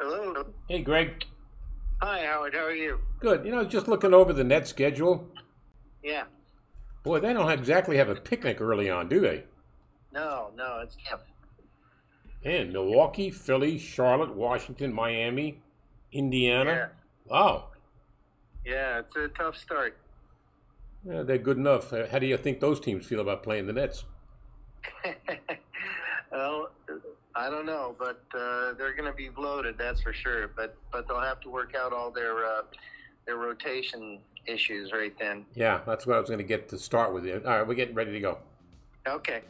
Hello. 0.00 0.46
Hey, 0.66 0.80
Greg. 0.80 1.24
Hi, 2.00 2.24
Howard. 2.24 2.54
How 2.54 2.64
are 2.64 2.74
you? 2.74 3.00
Good. 3.18 3.44
You 3.44 3.50
know, 3.50 3.64
just 3.64 3.86
looking 3.86 4.14
over 4.14 4.32
the 4.32 4.42
net 4.42 4.66
schedule. 4.66 5.28
Yeah. 6.02 6.24
Boy, 7.02 7.20
they 7.20 7.34
don't 7.34 7.50
exactly 7.50 7.98
have 7.98 8.08
a 8.08 8.14
picnic 8.14 8.62
early 8.62 8.88
on, 8.88 9.10
do 9.10 9.20
they? 9.20 9.44
No, 10.10 10.52
no, 10.56 10.80
it's 10.82 10.96
tough. 11.06 11.20
And 12.42 12.72
Milwaukee, 12.72 13.30
Philly, 13.30 13.76
Charlotte, 13.78 14.34
Washington, 14.34 14.90
Miami, 14.94 15.60
Indiana. 16.12 16.70
Yeah. 16.70 16.88
Wow. 17.26 17.68
Yeah, 18.64 19.00
it's 19.00 19.14
a 19.16 19.28
tough 19.28 19.58
start. 19.58 19.98
Yeah, 21.06 21.22
they're 21.22 21.36
good 21.36 21.58
enough. 21.58 21.92
How 22.10 22.18
do 22.18 22.26
you 22.26 22.38
think 22.38 22.60
those 22.60 22.80
teams 22.80 23.04
feel 23.04 23.20
about 23.20 23.42
playing 23.42 23.66
the 23.66 23.74
Nets? 23.74 24.04
well, 26.32 26.70
I 27.34 27.48
don't 27.48 27.66
know, 27.66 27.94
but 27.98 28.22
uh, 28.34 28.72
they're 28.74 28.94
going 28.94 29.10
to 29.10 29.16
be 29.16 29.28
bloated, 29.28 29.76
that's 29.78 30.00
for 30.00 30.12
sure. 30.12 30.48
But 30.48 30.76
but 30.90 31.06
they'll 31.06 31.20
have 31.20 31.40
to 31.40 31.50
work 31.50 31.74
out 31.74 31.92
all 31.92 32.10
their 32.10 32.44
uh, 32.44 32.62
their 33.26 33.36
rotation 33.36 34.18
issues 34.46 34.92
right 34.92 35.14
then. 35.18 35.44
Yeah, 35.54 35.80
that's 35.86 36.06
what 36.06 36.16
I 36.16 36.20
was 36.20 36.28
going 36.28 36.38
to 36.38 36.44
get 36.44 36.68
to 36.70 36.78
start 36.78 37.12
with. 37.12 37.26
All 37.26 37.58
right, 37.58 37.66
we're 37.66 37.74
getting 37.74 37.94
ready 37.94 38.12
to 38.12 38.20
go. 38.20 38.38
Okay. 39.06 39.42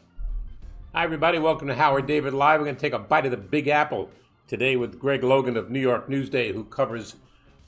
Hi, 0.93 1.05
everybody. 1.05 1.39
Welcome 1.39 1.69
to 1.69 1.75
Howard 1.75 2.07
David 2.07 2.35
Live. 2.35 2.61
We're 2.61 2.67
going 2.67 2.77
to 2.77 2.81
take 2.81 2.93
a 2.93 2.99
bite 2.99 3.25
of 3.25 3.31
the 3.31 3.37
Big 3.37 3.69
Apple 3.69 4.11
today 4.47 4.77
with 4.77 4.99
Greg 4.99 5.23
Logan 5.23 5.57
of 5.57 5.71
New 5.71 5.81
York 5.81 6.09
Newsday, 6.09 6.53
who 6.53 6.65
covers 6.65 7.15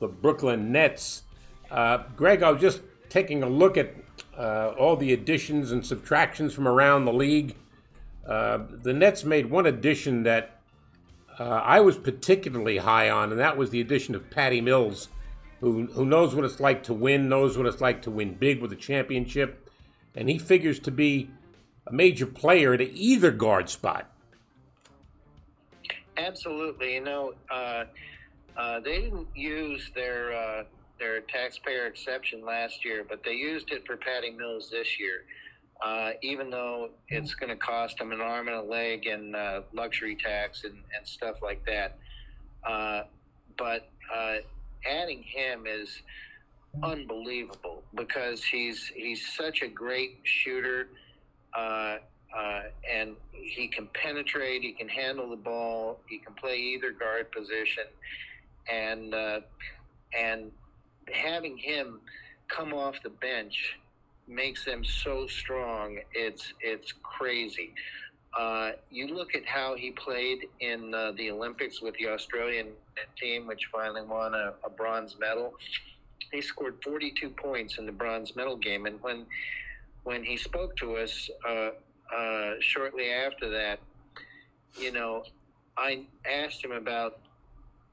the 0.01 0.09
Brooklyn 0.09 0.73
Nets. 0.73 1.23
Uh, 1.71 1.99
Greg, 2.17 2.43
I 2.43 2.51
was 2.51 2.61
just 2.61 2.83
taking 3.09 3.43
a 3.43 3.49
look 3.49 3.77
at 3.77 3.95
uh, 4.37 4.75
all 4.79 4.97
the 4.97 5.13
additions 5.13 5.71
and 5.73 5.87
subtractions 5.87 6.53
from 6.53 6.67
around 6.67 7.05
the 7.05 7.13
league. 7.13 7.55
Uh, 8.27 8.59
the 8.83 8.93
Nets 8.93 9.25
made 9.25 9.47
one 9.47 9.67
addition 9.67 10.23
that 10.23 10.61
uh, 11.39 11.45
I 11.45 11.81
was 11.81 11.97
particularly 11.97 12.79
high 12.79 13.11
on, 13.11 13.31
and 13.31 13.41
that 13.41 13.57
was 13.57 13.71
the 13.71 13.81
addition 13.81 14.15
of 14.15 14.31
Patty 14.31 14.61
Mills, 14.61 15.09
who, 15.61 15.87
who 15.87 16.05
knows 16.05 16.35
what 16.35 16.45
it's 16.45 16.61
like 16.61 16.83
to 16.85 16.95
win, 16.95 17.29
knows 17.29 17.57
what 17.57 17.67
it's 17.67 17.81
like 17.81 18.03
to 18.03 18.11
win 18.11 18.35
big 18.35 18.61
with 18.61 18.73
a 18.73 18.77
championship, 18.77 19.69
and 20.15 20.29
he 20.29 20.39
figures 20.39 20.79
to 20.81 20.91
be 20.91 21.31
a 21.87 21.93
major 21.93 22.27
player 22.27 22.75
at 22.75 22.81
either 22.81 23.31
guard 23.31 23.69
spot. 23.69 24.09
Absolutely. 26.17 26.95
You 26.95 27.01
know, 27.05 27.35
uh, 27.51 27.85
uh, 28.57 28.81
they 28.81 29.01
didn't 29.01 29.29
use 29.35 29.91
their 29.95 30.33
uh, 30.33 30.65
their 30.99 31.21
taxpayer 31.23 31.87
exception 31.87 32.45
last 32.45 32.85
year, 32.85 33.05
but 33.09 33.25
they 33.25 33.33
used 33.33 33.73
it 33.73 33.85
for 33.87 33.97
Patty 33.97 34.31
Mills 34.31 34.71
this 34.71 35.01
year. 35.01 35.25
Uh, 35.85 36.13
even 36.23 36.49
though 36.49 36.91
it's 37.09 37.35
going 37.35 37.51
to 37.51 37.57
cost 37.57 37.99
them 37.99 38.13
an 38.13 38.21
arm 38.21 38.47
and 38.47 38.57
a 38.57 38.63
leg 38.63 39.07
and 39.07 39.35
uh, 39.35 39.63
luxury 39.73 40.15
tax 40.15 40.63
and, 40.63 40.79
and 40.97 41.07
stuff 41.07 41.43
like 41.43 41.65
that. 41.67 41.99
Uh, 42.65 43.03
but 43.59 43.89
uh, 44.15 44.37
adding 44.89 45.23
him 45.23 45.65
is 45.67 46.03
unbelievable 46.85 47.83
because 47.97 48.45
he's 48.45 48.93
he's 48.95 49.27
such 49.35 49.63
a 49.63 49.69
great 49.69 50.21
shooter. 50.23 50.89
Uh, 51.53 51.97
uh, 52.37 52.63
and 52.91 53.17
he 53.33 53.67
can 53.67 53.89
penetrate. 53.93 54.63
He 54.63 54.73
can 54.73 54.89
handle 54.89 55.29
the 55.29 55.37
ball. 55.37 55.99
He 56.09 56.19
can 56.19 56.33
play 56.35 56.59
either 56.59 56.93
guard 56.93 57.31
position, 57.33 57.85
and 58.71 59.15
and 60.17 60.53
having 61.13 61.57
him 61.57 62.01
come 62.49 62.73
off 62.73 62.95
the 63.03 63.11
bench 63.11 63.77
makes 64.35 64.65
them 64.65 64.85
so 64.85 65.27
strong. 65.27 65.99
It's 66.13 66.53
it's 66.61 66.93
crazy. 67.03 67.75
Uh, 68.39 68.73
you 68.91 69.09
look 69.09 69.35
at 69.35 69.45
how 69.45 69.75
he 69.77 69.91
played 69.91 70.49
in 70.61 70.95
uh, 70.95 71.13
the 71.13 71.31
Olympics 71.31 71.83
with 71.83 71.95
the 71.97 72.09
Australian 72.09 72.69
team, 73.21 73.47
which 73.47 73.69
finally 73.71 74.03
won 74.03 74.35
a, 74.35 74.55
a 74.65 74.71
bronze 74.71 75.17
medal. 75.21 75.53
He 76.31 76.41
scored 76.41 76.77
42 76.83 77.29
points 77.29 77.77
in 77.77 77.85
the 77.85 77.93
bronze 77.93 78.35
medal 78.35 78.57
game, 78.57 78.87
and 78.87 79.01
when 79.03 79.27
when 80.05 80.25
he 80.25 80.37
spoke 80.37 80.77
to 80.77 80.97
us 80.97 81.31
uh, 81.49 81.71
uh, 82.15 82.55
shortly 82.61 83.11
after 83.11 83.51
that, 83.51 83.79
you 84.79 84.93
know, 84.93 85.25
I 85.77 86.05
asked 86.29 86.65
him 86.65 86.73
about, 86.73 87.21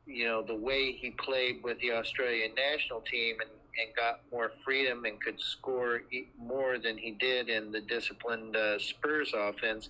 you 0.05 0.25
know, 0.25 0.41
the 0.41 0.55
way 0.55 0.91
he 0.91 1.11
played 1.11 1.63
with 1.63 1.79
the 1.79 1.91
Australian 1.91 2.51
national 2.55 3.01
team 3.01 3.37
and, 3.41 3.49
and 3.77 3.95
got 3.95 4.21
more 4.31 4.51
freedom 4.63 5.05
and 5.05 5.21
could 5.21 5.39
score 5.39 6.01
more 6.37 6.77
than 6.77 6.97
he 6.97 7.11
did 7.11 7.49
in 7.49 7.71
the 7.71 7.81
disciplined 7.81 8.55
uh, 8.55 8.79
Spurs 8.79 9.33
offense. 9.35 9.89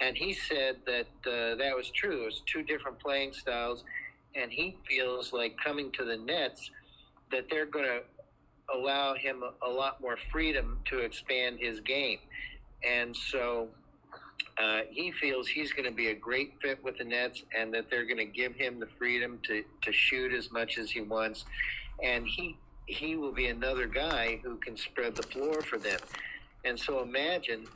And 0.00 0.16
he 0.16 0.32
said 0.32 0.78
that 0.86 1.06
uh, 1.26 1.54
that 1.56 1.76
was 1.76 1.90
true. 1.90 2.22
It 2.22 2.26
was 2.26 2.42
two 2.46 2.62
different 2.62 2.98
playing 2.98 3.32
styles. 3.32 3.84
And 4.34 4.50
he 4.50 4.76
feels 4.88 5.32
like 5.32 5.56
coming 5.62 5.92
to 5.92 6.04
the 6.04 6.16
Nets 6.16 6.70
that 7.30 7.44
they're 7.48 7.66
going 7.66 7.84
to 7.84 8.00
allow 8.74 9.14
him 9.14 9.42
a, 9.42 9.66
a 9.66 9.70
lot 9.70 10.00
more 10.00 10.18
freedom 10.32 10.78
to 10.86 10.98
expand 10.98 11.58
his 11.60 11.80
game. 11.80 12.18
And 12.82 13.16
so 13.16 13.68
uh, 14.58 14.80
he 14.90 15.12
feels 15.12 15.48
he's 15.48 15.72
going 15.72 15.88
to 15.88 15.94
be 15.94 16.08
a 16.08 16.14
great 16.14 16.54
fit 16.60 16.82
with 16.82 16.98
the 16.98 17.04
Nets 17.04 17.42
and 17.56 17.72
that 17.74 17.90
they're 17.90 18.04
going 18.04 18.18
to 18.18 18.24
give 18.24 18.54
him 18.54 18.78
the 18.78 18.88
freedom 18.98 19.40
to, 19.44 19.64
to 19.82 19.92
shoot 19.92 20.32
as 20.32 20.50
much 20.52 20.78
as 20.78 20.90
he 20.90 21.00
wants. 21.00 21.44
And 22.02 22.26
he 22.26 22.56
he 22.86 23.16
will 23.16 23.32
be 23.32 23.46
another 23.46 23.86
guy 23.86 24.40
who 24.42 24.56
can 24.56 24.76
spread 24.76 25.14
the 25.14 25.22
floor 25.22 25.62
for 25.62 25.78
them. 25.78 25.98
And 26.64 26.78
so 26.78 27.02
imagine 27.02 27.66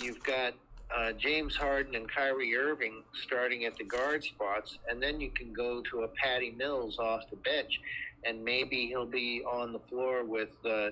you've 0.00 0.22
got 0.22 0.54
uh, 0.94 1.12
James 1.12 1.56
Harden 1.56 1.94
and 1.94 2.10
Kyrie 2.10 2.56
Irving 2.56 3.02
starting 3.12 3.64
at 3.64 3.76
the 3.76 3.84
guard 3.84 4.24
spots, 4.24 4.78
and 4.88 5.02
then 5.02 5.20
you 5.20 5.30
can 5.30 5.52
go 5.52 5.82
to 5.82 6.02
a 6.02 6.08
Patty 6.08 6.50
Mills 6.50 6.98
off 6.98 7.28
the 7.30 7.36
bench, 7.36 7.80
and 8.24 8.44
maybe 8.44 8.86
he'll 8.88 9.06
be 9.06 9.42
on 9.44 9.72
the 9.72 9.78
floor 9.78 10.24
with 10.24 10.50
uh, 10.66 10.90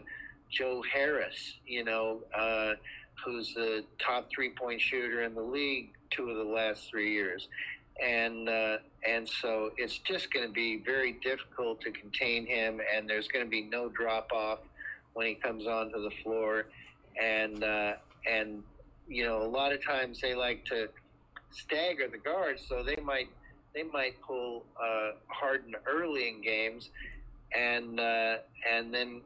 Joe 0.51 0.83
Harris, 0.93 1.55
you 1.67 1.85
know, 1.85 2.21
uh, 2.37 2.75
who's 3.25 3.53
the 3.55 3.85
top 3.99 4.29
three 4.31 4.51
point 4.51 4.81
shooter 4.81 5.23
in 5.23 5.35
the 5.35 5.43
league 5.43 5.91
two 6.11 6.31
of 6.31 6.37
the 6.37 6.53
last 6.53 6.89
three 6.89 7.13
years. 7.13 7.49
And 8.03 8.49
uh, 8.49 8.77
and 9.07 9.29
so 9.29 9.71
it's 9.77 9.99
just 9.99 10.33
going 10.33 10.47
to 10.47 10.53
be 10.53 10.83
very 10.85 11.13
difficult 11.23 11.81
to 11.83 11.91
contain 11.91 12.47
him, 12.47 12.81
and 12.95 13.09
there's 13.09 13.29
going 13.29 13.45
to 13.45 13.51
be 13.51 13.63
no 13.63 13.89
drop 13.89 14.33
off 14.33 14.61
when 15.15 15.27
he 15.27 15.35
comes 15.35 15.67
onto 15.67 16.03
the 16.03 16.11
floor, 16.23 16.67
and 17.21 17.63
uh, 17.63 17.93
and 18.29 18.63
you 19.09 19.25
know 19.25 19.43
a 19.43 19.49
lot 19.49 19.73
of 19.73 19.85
times 19.85 20.21
they 20.21 20.35
like 20.35 20.65
to 20.67 20.89
stagger 21.51 22.09
the 22.09 22.19
guards, 22.19 22.65
so 22.69 22.83
they 22.83 23.01
might 23.03 23.29
they 23.75 23.83
might 23.83 24.21
pull 24.23 24.65
uh, 24.83 25.13
Harden 25.29 25.75
early 25.87 26.29
in 26.29 26.41
games, 26.41 26.91
and 27.57 28.01
uh, 28.01 28.37
and 28.69 28.93
then 28.93 29.21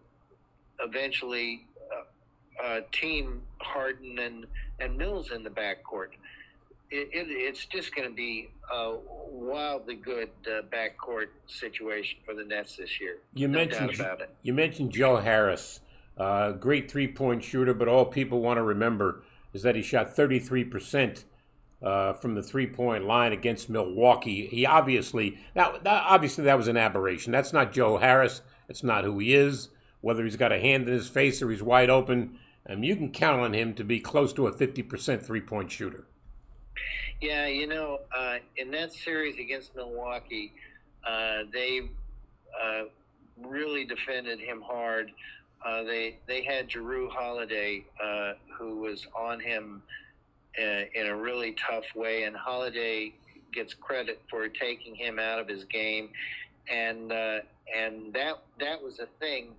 eventually 0.81 1.65
uh, 1.93 2.65
uh, 2.65 2.81
team 2.93 3.43
Harden 3.59 4.19
and, 4.19 4.47
and 4.81 4.97
Mills 4.97 5.31
in 5.31 5.43
the 5.43 5.51
backcourt. 5.51 6.11
It, 6.94 7.09
it, 7.11 7.27
it's 7.31 7.65
just 7.65 7.94
going 7.94 8.06
to 8.06 8.15
be 8.15 8.50
a 8.71 8.97
wildly 9.31 9.97
good 9.97 10.29
uh, 10.47 10.61
backcourt 10.71 11.29
situation 11.47 12.19
for 12.23 12.35
the 12.35 12.44
Nets 12.44 12.77
this 12.77 13.00
year. 13.00 13.17
You 13.33 13.49
no 13.49 13.59
mentioned 13.61 13.93
doubt 13.93 14.00
about 14.00 14.21
it. 14.21 14.35
you 14.43 14.53
mentioned 14.53 14.93
Joe 14.93 15.17
Harris, 15.17 15.81
uh, 16.19 16.53
great 16.53 16.91
three 16.91 17.09
point 17.09 17.43
shooter, 17.43 17.73
but 17.73 17.89
all 17.89 18.05
people 18.05 18.43
want 18.43 18.59
to 18.59 18.62
remember 18.62 19.23
is 19.55 19.62
that 19.62 19.75
he 19.75 19.81
shot 19.81 20.15
33 20.15 20.65
percent 20.65 21.25
uh, 21.83 22.12
from 22.12 22.35
the 22.35 22.43
three 22.43 22.67
point 22.67 23.06
line 23.06 23.33
against 23.33 23.71
Milwaukee. 23.71 24.47
He 24.47 24.67
obviously 24.67 25.38
now 25.56 25.79
that, 25.83 26.05
obviously 26.06 26.45
that 26.45 26.59
was 26.59 26.69
an 26.69 26.77
aberration. 26.77 27.33
That's 27.33 27.55
not 27.55 27.73
Joe 27.73 27.99
Harris. 27.99 28.43
That's 28.69 28.83
not 28.83 29.05
who 29.05 29.19
he 29.19 29.35
is. 29.35 29.71
Whether 30.03 30.25
he's 30.25 30.37
got 30.37 30.53
a 30.53 30.61
hand 30.61 30.88
in 30.88 30.95
his 30.95 31.09
face 31.09 31.41
or 31.41 31.50
he's 31.50 31.62
wide 31.62 31.88
open, 31.88 32.38
um, 32.69 32.83
you 32.83 32.97
can 32.97 33.11
count 33.11 33.41
on 33.41 33.55
him 33.55 33.73
to 33.75 33.85
be 33.85 33.99
close 33.99 34.33
to 34.35 34.47
a 34.47 34.53
50 34.53 34.83
percent 34.83 35.25
three 35.25 35.41
point 35.41 35.71
shooter. 35.71 36.05
Yeah, 37.21 37.47
you 37.47 37.69
know, 37.69 38.01
uh, 38.17 38.39
in 38.57 38.73
that 38.73 38.93
series 38.93 39.39
against 39.39 39.77
Milwaukee, 39.77 40.53
uh, 41.07 41.45
they 41.53 41.83
uh, 42.61 42.83
really 43.41 43.85
defended 43.85 44.41
him 44.41 44.61
hard. 44.61 45.13
Uh, 45.65 45.85
they 45.85 46.19
they 46.27 46.43
had 46.43 46.69
Jrue 46.69 47.09
Holiday, 47.09 47.85
uh, 48.03 48.33
who 48.59 48.79
was 48.81 49.07
on 49.17 49.39
him 49.39 49.83
uh, 50.61 50.83
in 50.95 51.07
a 51.07 51.17
really 51.17 51.53
tough 51.53 51.85
way, 51.95 52.25
and 52.25 52.35
Holiday 52.35 53.13
gets 53.53 53.73
credit 53.73 54.21
for 54.29 54.49
taking 54.49 54.97
him 54.97 55.21
out 55.21 55.39
of 55.39 55.47
his 55.47 55.65
game, 55.65 56.11
and 56.69 57.13
and 57.13 58.13
that 58.13 58.43
that 58.59 58.83
was 58.83 58.99
a 58.99 59.07
thing 59.21 59.53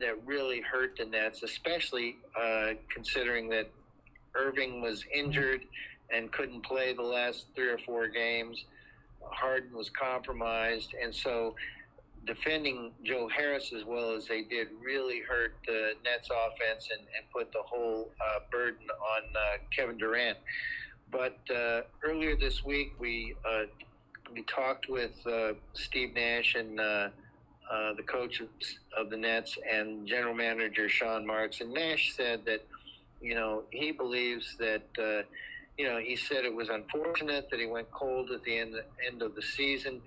that 0.00 0.16
really 0.24 0.60
hurt 0.60 0.96
the 0.98 1.04
Nets, 1.04 1.44
especially 1.44 2.16
considering 2.92 3.48
that 3.50 3.70
Irving 4.36 4.80
was 4.80 5.04
injured 5.12 5.62
and 6.12 6.30
couldn't 6.32 6.62
play 6.64 6.92
the 6.92 7.02
last 7.02 7.46
three 7.54 7.68
or 7.68 7.78
four 7.78 8.08
games. 8.08 8.64
Harden 9.22 9.76
was 9.76 9.90
compromised, 9.90 10.94
and 11.02 11.14
so 11.14 11.56
defending 12.26 12.92
Joe 13.04 13.28
Harris 13.28 13.72
as 13.76 13.84
well 13.84 14.14
as 14.14 14.26
they 14.26 14.42
did 14.42 14.68
really 14.82 15.20
hurt 15.20 15.54
the 15.66 15.92
Nets 16.04 16.28
offense 16.30 16.88
and, 16.90 17.00
and 17.00 17.30
put 17.32 17.52
the 17.52 17.62
whole 17.64 18.10
uh, 18.20 18.40
burden 18.50 18.86
on 18.90 19.22
uh, 19.34 19.58
Kevin 19.74 19.96
Durant. 19.96 20.38
But 21.10 21.38
uh, 21.54 21.82
earlier 22.02 22.36
this 22.36 22.64
week, 22.64 22.94
we 22.98 23.34
uh, 23.48 23.64
we 24.32 24.42
talked 24.42 24.88
with 24.88 25.14
uh, 25.26 25.52
Steve 25.74 26.14
Nash 26.14 26.56
and 26.56 26.80
uh, 26.80 27.08
the 27.96 28.02
coach 28.02 28.40
of, 28.40 28.48
of 28.96 29.10
the 29.10 29.16
Nets 29.16 29.56
and 29.70 30.06
general 30.06 30.34
manager 30.34 30.88
Sean 30.88 31.26
Marks, 31.26 31.60
and 31.60 31.72
Nash 31.72 32.12
said 32.14 32.44
that 32.46 32.66
you 33.26 33.34
know 33.34 33.64
he 33.70 33.92
believes 33.92 34.56
that. 34.58 34.86
Uh, 34.98 35.22
you 35.78 35.86
know, 35.86 35.98
he 35.98 36.16
said 36.16 36.46
it 36.46 36.54
was 36.54 36.70
unfortunate 36.70 37.48
that 37.50 37.60
he 37.60 37.66
went 37.66 37.90
cold 37.90 38.30
at 38.30 38.42
the 38.44 38.58
end 38.58 38.74
end 39.06 39.20
of 39.20 39.34
the 39.34 39.42
season, 39.42 40.00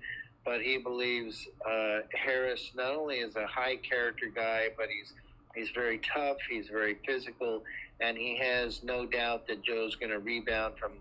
but 0.44 0.60
he 0.60 0.78
believes 0.78 1.46
uh, 1.64 2.00
Harris 2.12 2.72
not 2.74 2.92
only 2.92 3.18
is 3.18 3.36
a 3.36 3.46
high 3.46 3.76
character 3.76 4.26
guy, 4.34 4.68
but 4.76 4.86
he's 4.88 5.12
he's 5.54 5.70
very 5.70 5.98
tough, 5.98 6.38
he's 6.50 6.68
very 6.68 6.96
physical, 7.06 7.62
and 8.00 8.16
he 8.16 8.36
has 8.38 8.82
no 8.82 9.06
doubt 9.06 9.46
that 9.46 9.62
Joe's 9.62 9.94
going 9.94 10.10
to 10.10 10.18
rebound 10.18 10.74
from 10.76 10.92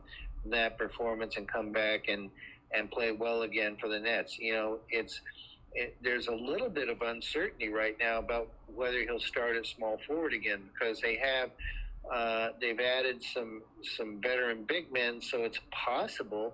that 0.46 0.78
performance 0.78 1.38
and 1.38 1.48
come 1.48 1.72
back 1.72 2.08
and 2.08 2.30
and 2.72 2.92
play 2.92 3.12
well 3.12 3.42
again 3.42 3.76
for 3.82 3.90
the 3.90 4.00
Nets. 4.00 4.38
You 4.38 4.54
know, 4.54 4.80
it's 4.92 5.22
it, 5.74 5.96
there's 6.04 6.28
a 6.28 6.36
little 6.36 6.70
bit 6.70 6.90
of 6.90 7.02
uncertainty 7.02 7.70
right 7.70 7.96
now 8.00 8.20
about 8.20 8.50
whether 8.76 9.00
he'll 9.00 9.20
start 9.20 9.56
at 9.56 9.66
small 9.66 10.00
forward 10.06 10.34
again 10.34 10.62
because 10.74 11.00
they 11.02 11.16
have 11.16 11.50
uh, 12.12 12.50
they've 12.60 12.80
added 12.80 13.22
some 13.22 13.62
some 13.98 14.20
veteran 14.22 14.64
big 14.64 14.92
men, 14.92 15.22
so 15.22 15.44
it's 15.44 15.60
possible 15.72 16.54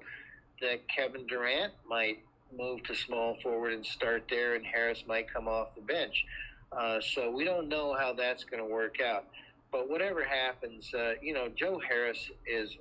that 0.62 0.88
Kevin 0.88 1.26
Durant 1.28 1.74
might 1.88 2.20
move 2.56 2.84
to 2.84 2.96
small 2.96 3.38
forward 3.42 3.74
and 3.74 3.86
start 3.86 4.26
there, 4.30 4.56
and 4.56 4.66
Harris 4.66 5.04
might 5.08 5.32
come 5.32 5.48
off 5.48 5.76
the 5.76 5.82
bench. 5.82 6.26
Uh, 6.72 7.00
so 7.00 7.32
we 7.32 7.44
don't 7.44 7.70
know 7.70 7.96
how 7.98 8.14
that's 8.14 8.44
going 8.44 8.62
to 8.62 8.70
work 8.70 8.98
out. 9.02 9.26
But 9.72 9.90
whatever 9.90 10.24
happens, 10.24 10.94
uh, 10.94 11.14
you 11.22 11.34
know, 11.34 11.50
Joe 11.56 11.82
Harris 11.88 12.30
is 12.46 12.78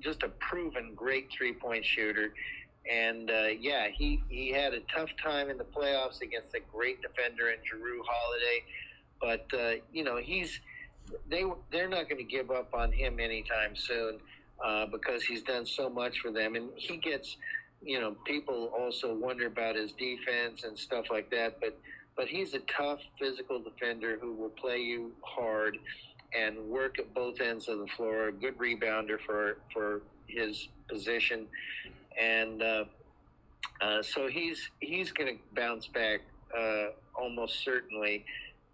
just 0.00 0.22
a 0.22 0.28
proven 0.28 0.92
great 0.94 1.28
three 1.36 1.52
point 1.52 1.84
shooter. 1.84 2.32
And 2.90 3.30
uh, 3.30 3.48
yeah, 3.58 3.88
he, 3.92 4.22
he 4.28 4.52
had 4.52 4.72
a 4.74 4.80
tough 4.94 5.10
time 5.22 5.50
in 5.50 5.58
the 5.58 5.64
playoffs 5.64 6.20
against 6.20 6.54
a 6.54 6.60
great 6.72 7.02
defender 7.02 7.50
in 7.50 7.58
Jrue 7.58 8.00
Holiday. 8.06 8.64
But, 9.20 9.58
uh, 9.58 9.82
you 9.92 10.04
know, 10.04 10.18
he's 10.18 10.60
they 11.28 11.44
they're 11.70 11.88
not 11.88 12.08
going 12.08 12.18
to 12.18 12.30
give 12.30 12.50
up 12.50 12.74
on 12.74 12.92
him 12.92 13.20
anytime 13.20 13.74
soon 13.74 14.18
uh, 14.64 14.86
because 14.86 15.22
he's 15.22 15.42
done 15.42 15.66
so 15.66 15.88
much 15.88 16.20
for 16.20 16.30
them, 16.30 16.54
and 16.54 16.70
he 16.76 16.96
gets, 16.96 17.36
you 17.82 18.00
know, 18.00 18.16
people 18.24 18.72
also 18.78 19.14
wonder 19.14 19.46
about 19.46 19.76
his 19.76 19.92
defense 19.92 20.64
and 20.64 20.78
stuff 20.78 21.06
like 21.10 21.30
that, 21.30 21.60
but 21.60 21.78
but 22.16 22.28
he's 22.28 22.54
a 22.54 22.60
tough 22.60 23.00
physical 23.18 23.60
defender 23.60 24.18
who 24.20 24.32
will 24.32 24.50
play 24.50 24.78
you 24.78 25.12
hard 25.22 25.76
and 26.36 26.58
work 26.58 26.98
at 26.98 27.12
both 27.12 27.40
ends 27.40 27.68
of 27.68 27.78
the 27.78 27.86
floor. 27.88 28.28
A 28.28 28.32
good 28.32 28.56
rebounder 28.58 29.18
for 29.24 29.58
for 29.72 30.02
his 30.26 30.68
position, 30.88 31.46
and 32.20 32.62
uh, 32.62 32.84
uh, 33.80 34.02
so 34.02 34.28
he's 34.28 34.70
he's 34.80 35.12
going 35.12 35.36
to 35.36 35.42
bounce 35.54 35.86
back 35.86 36.20
uh, 36.56 36.86
almost 37.14 37.62
certainly, 37.62 38.24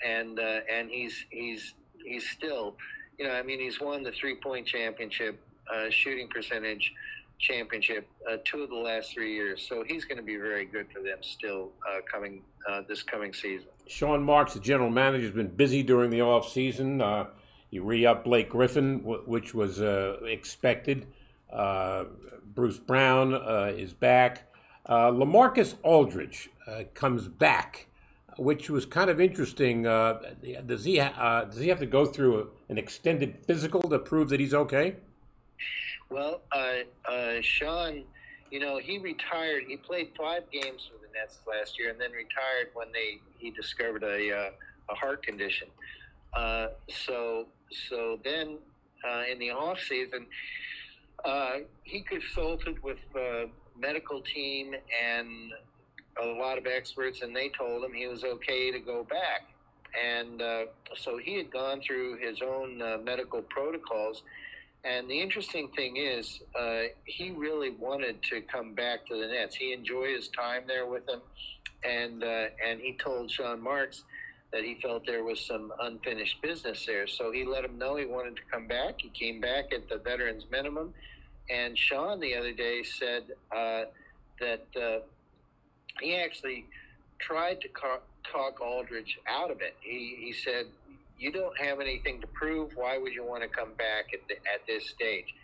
and 0.05 0.39
uh, 0.39 0.61
and 0.71 0.89
he's 0.91 1.25
he's 1.31 1.75
he's 2.05 2.29
still, 2.31 2.77
you 3.19 3.27
know, 3.27 3.33
I 3.33 3.43
mean, 3.43 3.61
he's 3.61 3.81
won 3.81 4.03
the 4.03 4.13
three 4.13 4.37
point 4.37 4.67
championship, 4.67 5.41
uh, 5.73 5.91
shooting 5.91 6.29
percentage 6.29 6.93
championship, 7.39 8.09
uh, 8.31 8.37
two 8.45 8.63
of 8.63 8.71
the 8.71 8.77
last 8.77 9.13
three 9.13 9.35
years. 9.35 9.67
So 9.69 9.85
he's 9.87 10.05
going 10.05 10.19
to 10.19 10.23
be 10.23 10.37
very 10.37 10.65
good 10.65 10.87
for 10.93 11.03
them 11.03 11.19
still 11.23 11.73
uh, 11.89 12.01
coming 12.11 12.43
uh, 12.69 12.83
this 12.89 13.03
coming 13.03 13.33
season. 13.33 13.67
Sean 13.89 14.23
Marks, 14.23 14.55
the 14.55 14.61
general 14.61 14.91
manager, 14.91 15.25
has 15.25 15.35
been 15.35 15.49
busy 15.49 15.83
during 15.83 16.11
the 16.11 16.21
off 16.21 16.49
season. 16.49 17.01
Uh, 17.01 17.27
he 17.71 17.81
re-upped 17.81 18.25
Blake 18.25 18.49
Griffin, 18.49 18.99
w- 19.01 19.23
which 19.27 19.55
was 19.55 19.81
uh, 19.81 20.19
expected. 20.25 21.07
Bruce 22.55 22.79
Brown 22.79 23.35
is 23.77 23.93
back. 23.93 24.53
Uh, 24.87 25.11
Lamarcus 25.11 25.75
Aldridge 25.83 26.51
comes 26.95 27.29
back, 27.29 27.87
which 28.39 28.71
was 28.71 28.87
kind 28.87 29.11
of 29.11 29.21
interesting. 29.21 29.87
Uh, 29.87 30.21
does 30.67 30.85
he 30.85 31.01
uh, 31.01 31.45
does 31.45 31.59
he 31.59 31.69
have 31.69 31.79
to 31.81 31.87
go 31.87 32.07
through 32.07 32.41
a, 32.41 32.47
an 32.71 32.79
extended 32.79 33.39
physical 33.47 33.81
to 33.83 33.99
prove 33.99 34.29
that 34.31 34.41
he's 34.41 34.55
okay? 34.55 34.97
Well, 36.11 36.41
uh, 36.53 37.11
uh, 37.11 37.41
Sean, 37.41 38.05
you 38.51 38.61
know, 38.61 38.79
he 38.79 38.99
retired. 38.99 39.65
He 39.67 39.77
played 39.77 40.11
five 40.17 40.45
games 40.51 40.91
for 40.91 40.99
the 41.07 41.13
Nets 41.19 41.39
last 41.49 41.79
year, 41.79 41.91
and 41.91 42.01
then 42.01 42.13
retired 42.13 42.69
when 42.75 42.89
they 42.93 43.21
he 43.39 43.51
discovered 43.51 44.03
a 44.03 44.33
uh, 44.33 44.51
a 44.91 44.95
heart 44.95 45.23
condition. 45.23 45.69
Uh, 46.35 46.69
so 46.89 47.47
so 47.89 48.19
then 48.25 48.59
in 49.31 49.39
the 49.39 49.51
off 49.51 49.81
season, 49.81 50.27
he 51.85 52.03
consulted 52.03 52.83
with 52.83 52.99
the 53.13 53.49
medical 53.79 54.21
team 54.21 54.75
and 55.05 55.53
a 56.21 56.27
lot 56.27 56.59
of 56.59 56.67
experts, 56.67 57.23
and 57.23 57.35
they 57.35 57.49
told 57.49 57.85
him 57.85 57.93
he 57.93 58.07
was 58.07 58.25
okay 58.25 58.71
to 58.71 58.79
go 58.79 59.05
back. 59.05 59.49
And 60.01 60.41
uh, 60.41 60.65
so 60.97 61.19
he 61.19 61.37
had 61.37 61.51
gone 61.51 61.81
through 61.81 62.17
his 62.17 62.41
own 62.43 62.81
uh, 62.81 62.99
medical 63.05 63.43
protocols. 63.43 64.23
And 64.85 65.09
the 65.09 65.21
interesting 65.21 65.69
thing 65.69 65.97
is, 65.97 66.41
uh, 66.59 66.83
he 67.05 67.31
really 67.31 67.71
wanted 67.71 68.23
to 68.25 68.41
come 68.41 68.75
back 68.75 69.07
to 69.07 69.17
the 69.17 69.29
Nets. 69.29 69.55
He 69.55 69.73
enjoyed 69.73 70.17
his 70.17 70.29
time 70.29 70.63
there 70.67 70.87
with 70.87 71.07
them, 71.07 71.21
and 71.85 72.25
uh, 72.25 72.47
and 72.67 72.81
he 72.81 72.95
told 72.95 73.31
Sean 73.31 73.63
Marks 73.63 74.03
that 74.53 74.65
he 74.65 74.75
felt 74.83 75.07
there 75.07 75.23
was 75.23 75.41
some 75.41 75.73
unfinished 75.81 76.43
business 76.43 76.85
there. 76.85 77.07
So 77.07 77.31
he 77.31 77.45
let 77.45 77.65
him 77.65 77.79
know 77.79 77.97
he 77.97 78.07
wanted 78.07 78.37
to 78.37 78.43
come 78.51 78.67
back. 78.67 79.01
He 79.01 79.09
came 79.09 79.41
back 79.41 79.73
at 79.73 79.89
the 79.89 79.99
veterans 79.99 80.47
minimum, 80.51 80.93
and 81.49 81.79
Sean 81.79 82.19
the 82.19 82.35
other 82.35 82.53
day 82.53 82.83
said 82.83 83.25
uh, 83.55 83.85
that 84.41 84.67
uh, 84.77 84.99
he 86.01 86.17
actually 86.17 86.67
tried 87.19 87.61
to 87.61 87.69
talk 88.31 88.61
Aldridge 88.61 89.19
out 89.27 89.51
of 89.51 89.61
it. 89.61 89.77
He 89.81 90.17
he 90.19 90.33
said, 90.33 90.67
"You 91.19 91.33
don't 91.33 91.59
have 91.59 91.81
anything 91.81 92.21
to 92.21 92.27
prove. 92.29 92.77
Why 92.77 92.99
would 92.99 93.13
you 93.13 93.25
want 93.25 93.43
to 93.43 93.49
come 93.49 93.75
back 93.75 94.13
at 94.13 94.27
the, 94.29 94.35
at 94.53 94.67
this 94.67 94.89
stage?" 94.89 95.35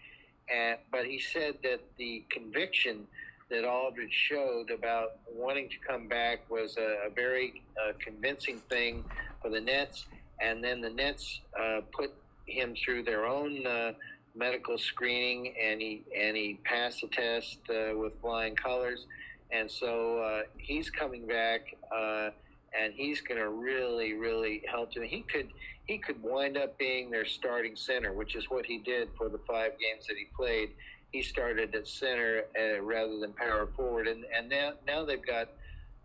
And, 0.50 0.78
but 0.90 1.04
he 1.04 1.18
said 1.18 1.56
that 1.62 1.80
the 1.98 2.24
conviction 2.30 3.06
that 3.50 3.64
Aldridge 3.64 4.12
showed 4.12 4.70
about 4.70 5.18
wanting 5.34 5.68
to 5.68 5.76
come 5.86 6.08
back 6.08 6.50
was 6.50 6.76
a, 6.76 7.06
a 7.06 7.10
very 7.10 7.62
uh, 7.76 7.92
convincing 7.98 8.58
thing 8.68 9.04
for 9.40 9.50
the 9.50 9.60
Nets. 9.60 10.06
And 10.40 10.62
then 10.62 10.80
the 10.80 10.90
Nets 10.90 11.40
uh, 11.58 11.80
put 11.92 12.12
him 12.46 12.74
through 12.82 13.04
their 13.04 13.26
own 13.26 13.66
uh, 13.66 13.92
medical 14.34 14.78
screening, 14.78 15.54
and 15.62 15.80
he 15.80 16.02
and 16.16 16.36
he 16.36 16.58
passed 16.64 17.00
the 17.00 17.08
test 17.08 17.58
uh, 17.68 17.96
with 17.96 18.12
flying 18.20 18.54
colors. 18.54 19.06
And 19.50 19.70
so 19.70 20.18
uh, 20.18 20.42
he's 20.58 20.90
coming 20.90 21.26
back, 21.26 21.74
uh, 21.94 22.30
and 22.78 22.92
he's 22.92 23.20
going 23.20 23.40
to 23.40 23.48
really, 23.48 24.12
really 24.12 24.62
help 24.70 24.92
them. 24.92 25.04
He 25.04 25.22
could 25.22 25.48
he 25.86 25.96
could 25.96 26.22
wind 26.22 26.58
up 26.58 26.76
being 26.76 27.10
their 27.10 27.24
starting 27.24 27.74
center, 27.74 28.12
which 28.12 28.36
is 28.36 28.50
what 28.50 28.66
he 28.66 28.76
did 28.78 29.08
for 29.16 29.30
the 29.30 29.38
five 29.38 29.72
games 29.78 30.06
that 30.06 30.16
he 30.18 30.26
played 30.36 30.70
he 31.12 31.22
started 31.22 31.74
at 31.74 31.86
center 31.86 32.44
uh, 32.58 32.80
rather 32.82 33.18
than 33.18 33.32
power 33.32 33.68
forward, 33.76 34.06
and 34.06 34.24
and 34.36 34.48
now 34.48 34.72
now 34.86 35.04
they've 35.04 35.24
got 35.24 35.48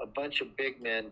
a 0.02 0.06
bunch 0.06 0.42
of 0.42 0.56
big 0.56 0.82
men 0.82 1.08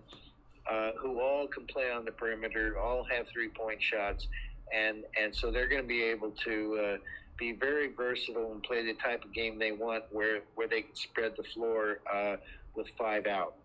uh, 0.70 0.92
who 0.98 1.20
all 1.20 1.48
can 1.48 1.66
play 1.66 1.92
on 1.92 2.06
the 2.06 2.12
perimeter, 2.12 2.80
all 2.80 3.04
have 3.04 3.28
three 3.28 3.50
point 3.50 3.82
shots, 3.82 4.28
and 4.74 5.04
and 5.22 5.36
so 5.36 5.52
they're 5.52 5.68
going 5.68 5.82
to 5.82 5.88
be 5.88 6.04
able 6.04 6.32
to. 6.32 6.98
Be 7.42 7.54
very 7.54 7.92
versatile 7.92 8.52
and 8.52 8.62
play 8.62 8.86
the 8.86 8.94
type 8.94 9.26
of 9.26 9.34
game 9.34 9.58
they 9.58 9.72
want, 9.72 10.04
where 10.12 10.42
where 10.54 10.68
they 10.68 10.84
can 10.84 10.96
spread 10.96 11.34
the 11.36 11.42
floor 11.42 12.00
uh, 12.14 12.36
with 12.76 12.88
five 13.00 13.26
out. 13.26 13.56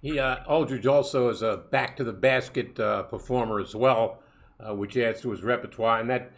He 0.00 0.20
uh, 0.20 0.44
Aldridge 0.46 0.86
also 0.86 1.28
is 1.28 1.42
a 1.42 1.56
back 1.56 1.96
to 1.96 2.04
the 2.04 2.12
basket 2.12 2.78
uh, 2.78 3.02
performer 3.02 3.58
as 3.58 3.74
well, 3.74 4.22
uh, 4.60 4.76
which 4.76 4.96
adds 4.96 5.22
to 5.22 5.32
his 5.32 5.42
repertoire, 5.42 5.98
and 5.98 6.08
that 6.08 6.30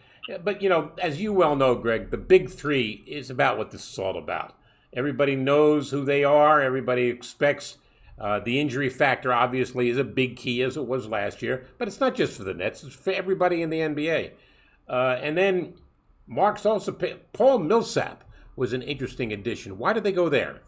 but 0.43 0.63
you 0.63 0.69
know, 0.69 0.91
as 0.99 1.21
you 1.21 1.31
well 1.31 1.55
know, 1.55 1.75
Greg, 1.75 2.09
the 2.09 2.17
big 2.17 2.49
three 2.49 3.03
is 3.05 3.29
about 3.29 3.59
what 3.59 3.69
this 3.69 3.87
is 3.87 3.99
all 3.99 4.17
about. 4.17 4.55
Everybody 4.91 5.35
knows 5.35 5.91
who 5.91 6.03
they 6.03 6.23
are. 6.23 6.59
Everybody 6.59 7.03
expects. 7.03 7.77
Uh, 8.17 8.39
the 8.39 8.59
injury 8.59 8.89
factor 8.89 9.31
obviously 9.31 9.89
is 9.89 9.99
a 9.99 10.03
big 10.03 10.37
key, 10.37 10.63
as 10.63 10.75
it 10.75 10.87
was 10.87 11.05
last 11.05 11.43
year. 11.43 11.67
But 11.77 11.87
it's 11.87 11.99
not 11.99 12.15
just 12.15 12.35
for 12.35 12.45
the 12.45 12.55
Nets; 12.55 12.83
it's 12.83 12.95
for 12.95 13.13
everybody 13.13 13.61
in 13.61 13.69
the 13.69 13.77
NBA. 13.77 14.31
And 14.87 15.37
then 15.37 15.75
Marks 16.29 16.65
also 16.65 16.95
Paul 17.33 17.59
Millsap 17.59 18.23
was 18.55 18.71
an 18.71 18.81
interesting 18.81 19.33
addition. 19.33 19.77
Why 19.77 19.93
did 19.93 20.03
they 20.03 20.11
go 20.11 20.29
there? 20.29 20.61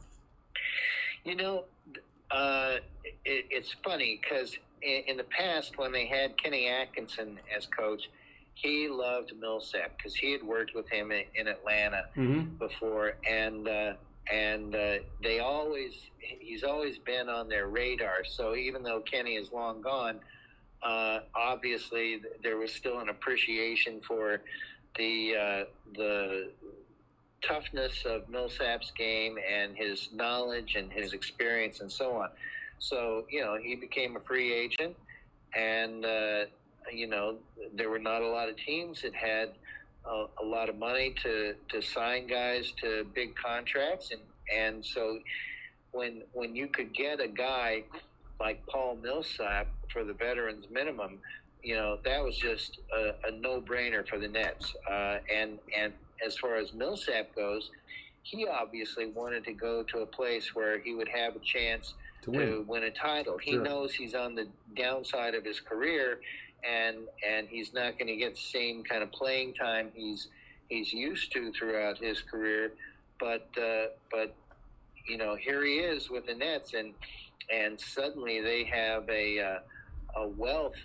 You 1.24 1.36
know, 1.36 1.66
uh, 2.32 2.78
it, 3.24 3.46
it's 3.50 3.76
funny 3.84 4.20
because 4.22 4.58
in, 4.82 5.04
in 5.08 5.18
the 5.18 5.24
past, 5.26 5.78
when 5.78 5.92
they 5.92 6.08
had 6.08 6.36
Kenny 6.42 6.68
Atkinson 6.68 7.40
as 7.56 7.68
coach 7.68 8.10
he 8.54 8.88
loved 8.88 9.34
Millsap 9.40 9.98
because 9.98 10.16
he 10.16 10.32
had 10.32 10.44
worked 10.44 10.76
with 10.76 10.88
him 10.90 11.12
in, 11.12 11.24
in 11.36 11.48
Atlanta 11.48 12.06
mm-hmm. 12.16 12.56
before, 12.58 13.14
and 13.28 13.68
uh, 13.68 13.94
and 14.32 14.76
uh, 14.76 14.96
they 15.24 15.40
always 15.40 15.94
he's 16.20 16.64
always 16.64 16.98
been 17.00 17.30
on 17.30 17.50
their 17.50 17.68
radar. 17.68 18.24
So 18.24 18.56
even 18.56 18.84
though 18.84 19.00
Kenny 19.00 19.36
is 19.36 19.52
long 19.52 19.82
gone, 19.82 20.20
uh, 20.84 21.20
obviously 21.36 22.22
there 22.44 22.58
was 22.58 22.72
still 22.72 23.00
an 23.00 23.10
appreciation 23.10 24.02
for 24.02 24.42
the 24.98 25.36
uh, 25.36 25.64
the 25.96 26.52
toughness 27.42 28.04
of 28.06 28.30
Millsap's 28.30 28.92
game 28.92 29.38
and 29.52 29.76
his 29.76 30.10
knowledge 30.14 30.76
and 30.76 30.92
his 30.92 31.14
experience 31.14 31.80
and 31.80 31.92
so 31.92 32.14
on. 32.18 32.30
So 32.80 33.26
you 33.30 33.42
know 33.42 33.58
he 33.62 33.76
became 33.76 34.16
a 34.16 34.20
free 34.20 34.54
agent 34.54 34.96
and 35.56 36.06
uh, 36.06 36.46
you 36.92 37.08
know, 37.08 37.36
there 37.74 37.90
were 37.90 38.00
not 38.00 38.22
a 38.22 38.28
lot 38.28 38.50
of 38.50 38.58
teams 38.58 39.02
that 39.02 39.14
had 39.14 39.50
a, 40.06 40.26
a, 40.42 40.46
lot 40.46 40.70
of 40.70 40.78
money 40.78 41.14
to, 41.24 41.56
to 41.70 41.82
sign 41.82 42.28
guys 42.28 42.74
to 42.82 43.06
big 43.14 43.36
contracts, 43.36 44.12
and 44.12 44.22
and 44.54 44.86
so 44.86 45.20
when 45.92 46.24
when 46.34 46.56
you 46.56 46.68
could 46.68 46.94
get 46.94 47.20
a 47.20 47.28
guy 47.28 47.84
like 48.40 48.66
Paul 48.66 48.98
Millsap 49.02 49.68
for 49.92 50.04
the 50.04 50.14
veterans 50.14 50.66
minimum, 50.72 51.20
you 51.64 51.76
know 51.76 52.00
that 52.04 52.24
was 52.24 52.36
just 52.38 52.80
a, 52.96 53.14
a 53.28 53.32
no 53.32 53.62
brainer 53.62 54.08
for 54.08 54.18
the 54.18 54.28
Nets. 54.28 54.74
Uh, 54.90 55.18
and 55.34 55.60
and 55.78 55.94
as 56.26 56.38
far 56.38 56.56
as 56.56 56.74
Millsap 56.74 57.36
goes, 57.36 57.72
he 58.24 58.48
obviously 58.48 59.08
wanted 59.08 59.44
to 59.46 59.54
go 59.54 59.84
to 59.84 60.00
a 60.00 60.06
place 60.06 60.54
where 60.54 60.80
he 60.80 60.94
would 60.94 61.08
have 61.08 61.36
a 61.36 61.40
chance 61.40 61.94
to 62.24 62.32
win, 62.32 62.48
to 62.48 62.66
win 62.68 62.84
a 62.84 62.92
title. 62.92 63.38
He 63.38 63.58
knows 63.58 63.94
he's 63.94 64.14
on 64.14 64.36
the 64.36 64.48
downside 64.76 65.36
of 65.36 65.44
his 65.44 65.60
career, 65.60 66.20
and 66.68 66.98
and 67.28 67.48
he's 67.48 67.74
not 67.74 67.98
going 67.98 68.08
to 68.08 68.16
get 68.16 68.36
the 68.36 68.42
same 68.42 68.84
kind 68.84 69.04
of 69.04 69.12
playing 69.12 69.54
time 69.54 69.90
he's 69.94 70.28
he's 70.70 70.94
used 70.94 71.32
to 71.34 71.52
throughout 71.52 71.98
his 71.98 72.22
career. 72.22 72.74
But 73.20 73.48
uh, 73.58 73.88
but 74.10 74.36
you 75.08 75.18
know 75.18 75.36
here 75.36 75.64
he 75.64 75.76
is 75.76 76.10
with 76.10 76.26
the 76.26 76.36
Nets, 76.36 76.74
and 76.74 76.94
and 77.52 77.80
suddenly 77.80 78.42
they 78.42 78.64
have 78.66 79.10
a 79.10 79.40
uh, 79.40 79.60
a 80.16 80.28
wealth 80.28 80.76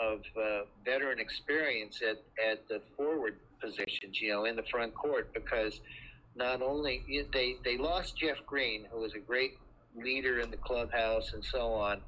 of 0.00 0.20
uh, 0.36 0.62
veteran 0.84 1.18
experience 1.18 2.00
at 2.02 2.22
at 2.50 2.66
the 2.68 2.80
forward 2.96 3.36
positions, 3.60 4.20
you 4.20 4.30
know, 4.32 4.44
in 4.44 4.56
the 4.56 4.62
front 4.64 4.94
court 4.94 5.32
because 5.32 5.80
not 6.34 6.62
only 6.62 7.04
they 7.32 7.56
they 7.64 7.78
lost 7.78 8.16
Jeff 8.16 8.38
Green, 8.46 8.86
who 8.90 9.00
was 9.00 9.14
a 9.14 9.18
great 9.18 9.58
leader 9.96 10.40
in 10.40 10.50
the 10.50 10.58
clubhouse 10.58 11.32
and 11.32 11.42
so 11.42 11.72
on 11.72 12.02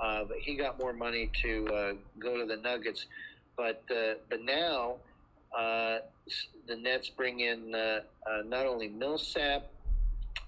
uh, 0.00 0.24
but 0.24 0.38
he 0.38 0.54
got 0.54 0.78
more 0.78 0.92
money 0.92 1.30
to 1.42 1.66
uh, 1.68 1.92
go 2.18 2.38
to 2.38 2.46
the 2.46 2.56
Nuggets. 2.56 3.06
But 3.56 3.82
uh, 3.90 4.14
but 4.30 4.42
now 4.42 4.96
uh, 5.56 5.98
the 6.66 6.76
Nets 6.76 7.10
bring 7.10 7.40
in 7.40 7.74
uh, 7.74 8.00
not 8.46 8.66
only 8.66 8.88
Millsap 8.88 9.66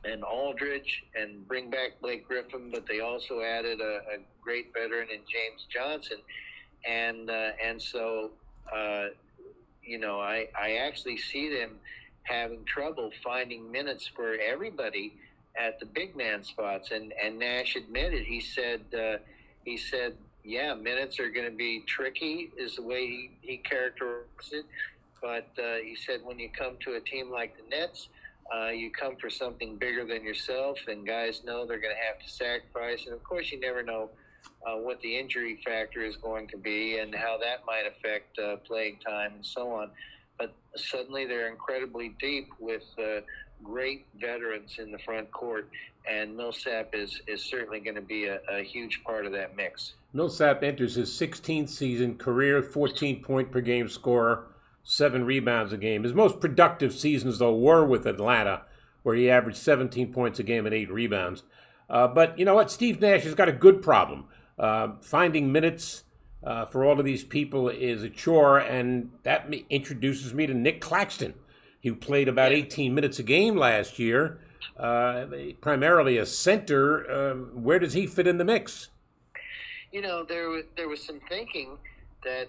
and 0.05 0.23
Aldridge 0.23 1.05
and 1.15 1.47
bring 1.47 1.71
back 1.71 2.01
Blake 2.01 2.27
Griffin, 2.27 2.71
but 2.73 2.87
they 2.87 3.01
also 3.01 3.43
added 3.43 3.81
a, 3.81 4.01
a 4.15 4.19
great 4.41 4.73
veteran 4.73 5.09
in 5.11 5.21
James 5.29 5.67
Johnson, 5.69 6.19
and 6.89 7.31
and 7.31 7.81
so 7.81 8.31
you 9.83 9.99
know 9.99 10.21
I 10.21 10.49
I 10.59 10.73
actually 10.77 11.17
see 11.17 11.49
them 11.55 11.79
having 12.23 12.65
trouble 12.65 13.11
finding 13.25 13.71
minutes 13.71 14.07
for 14.07 14.35
everybody 14.35 15.15
at 15.59 15.81
the 15.81 15.87
big 15.87 16.17
man 16.17 16.43
spots. 16.43 16.91
And, 16.91 17.13
and 17.23 17.39
Nash 17.39 17.77
admitted, 17.77 18.25
he 18.25 18.41
said, 18.41 18.83
uh, 18.95 19.19
he 19.65 19.77
said, 19.77 20.17
"Yeah, 20.45 20.75
minutes 20.75 21.19
are 21.19 21.29
going 21.29 21.51
to 21.51 21.57
be 21.57 21.83
tricky," 21.87 22.51
is 22.57 22.77
the 22.77 22.83
way 22.83 23.07
he, 23.07 23.31
he 23.41 23.57
characterized 23.59 24.53
it. 24.53 24.65
But 25.21 25.49
uh, 25.59 25.77
he 25.85 25.97
said, 25.97 26.21
when 26.25 26.39
you 26.39 26.49
come 26.49 26.79
to 26.85 26.95
a 26.95 27.01
team 27.01 27.31
like 27.31 27.55
the 27.57 27.77
Nets, 27.77 28.09
uh, 28.55 28.69
you 28.69 28.91
come 28.91 29.17
for 29.17 29.29
something 29.29 29.77
bigger 29.77 30.07
than 30.07 30.25
yourself, 30.25 30.79
and 30.89 31.07
guys 31.07 31.43
know 31.45 31.67
they're 31.67 31.79
going 31.79 31.95
to 31.95 32.03
have 32.03 32.19
to 32.25 32.29
sacrifice. 32.29 33.05
And 33.05 33.15
of 33.15 33.23
course, 33.23 33.53
you 33.53 33.61
never 33.61 33.83
know 33.83 34.09
uh, 34.67 34.77
what 34.77 35.01
the 35.01 35.19
injury 35.19 35.59
factor 35.65 36.03
is 36.03 36.17
going 36.17 36.49
to 36.49 36.57
be 36.57 36.99
and 36.99 37.15
how 37.15 37.39
that 37.39 37.65
might 37.67 37.85
affect 37.87 38.39
uh, 38.39 38.57
playing 38.67 38.99
time 39.07 39.33
and 39.37 39.47
so 39.47 39.73
on. 39.73 39.91
But 40.39 40.55
suddenly, 40.77 41.27
they're 41.27 41.49
incredibly 41.49 42.15
deep 42.21 42.51
with 42.59 42.85
uh, 42.99 43.21
great 43.63 44.07
veterans 44.19 44.77
in 44.79 44.91
the 44.91 44.99
front 44.99 45.31
court, 45.33 45.69
and 46.11 46.37
Millsap 46.37 46.95
is 46.95 47.21
is 47.27 47.45
certainly 47.45 47.81
going 47.81 47.97
to 47.97 48.01
be 48.01 48.27
a, 48.27 48.41
a, 48.51 48.63
huge 48.63 49.03
part 49.05 49.27
of 49.27 49.33
that 49.33 49.57
mix. 49.57 49.95
Millsap 50.13 50.63
enters 50.63 50.95
his 50.95 51.11
16th 51.11 51.69
season, 51.69 52.17
career 52.17 52.63
14 52.63 53.23
point 53.23 53.53
per 53.53 53.61
game 53.61 53.89
scorer, 53.89 54.47
seven 54.83 55.25
rebounds 55.25 55.73
a 55.73 55.77
game. 55.77 56.05
His 56.05 56.15
most 56.15 56.41
productive 56.41 56.95
seasons, 56.95 57.39
though, 57.39 57.55
were 57.55 57.85
with 57.85 58.07
Atlanta, 58.07 58.63
where 59.03 59.15
he 59.15 59.31
averaged 59.31 59.59
17 59.59 60.13
points 60.13 60.39
a 60.39 60.43
game 60.43 60.67
and 60.67 60.75
eight 60.75 60.91
rebounds. 60.91 61.43
Uh, 61.89 62.07
but 62.07 62.39
you 62.39 62.45
know 62.45 62.55
what? 62.55 62.71
Steve 62.71 63.01
Nash 63.01 63.25
has 63.25 63.35
got 63.35 63.49
a 63.49 63.53
good 63.53 63.83
problem. 63.83 64.25
Uh, 64.61 64.93
finding 65.01 65.51
minutes 65.51 66.05
uh, 66.45 66.67
for 66.67 66.85
all 66.85 67.01
of 67.01 67.05
these 67.05 67.25
people 67.25 67.69
is 67.69 68.03
a 68.03 68.11
chore, 68.11 68.59
and 68.59 69.11
that 69.25 69.53
introduces 69.71 70.35
me 70.35 70.47
to 70.47 70.55
Nick 70.55 70.81
Claxton. 70.81 71.35
He 71.81 71.91
played 71.91 72.29
about 72.29 72.53
18 72.53 72.95
minutes 72.95 73.19
a 73.19 73.23
game 73.23 73.57
last 73.57 73.99
year 73.99 74.39
uh, 74.81 75.27
primarily 75.61 76.17
a 76.19 76.27
center. 76.27 77.11
Um, 77.11 77.63
where 77.63 77.79
does 77.79 77.93
he 77.93 78.07
fit 78.07 78.27
in 78.27 78.39
the 78.39 78.45
mix? 78.45 78.89
You 79.93 80.03
know, 80.03 80.25
there 80.25 80.63
there 80.77 80.89
was 80.89 81.05
some 81.05 81.21
thinking 81.29 81.77
that 82.25 82.49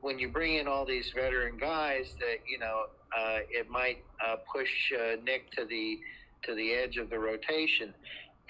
when 0.00 0.18
you 0.18 0.28
bring 0.28 0.56
in 0.56 0.66
all 0.66 0.84
these 0.84 1.10
veteran 1.14 1.56
guys, 1.58 2.14
that 2.18 2.38
you 2.48 2.58
know 2.58 2.84
uh, 3.16 3.38
it 3.50 3.70
might 3.70 4.02
uh, 4.24 4.36
push 4.50 4.92
uh, 4.92 5.16
Nick 5.22 5.50
to 5.52 5.64
the 5.64 6.00
to 6.44 6.54
the 6.54 6.72
edge 6.72 6.96
of 6.96 7.10
the 7.10 7.18
rotation, 7.18 7.94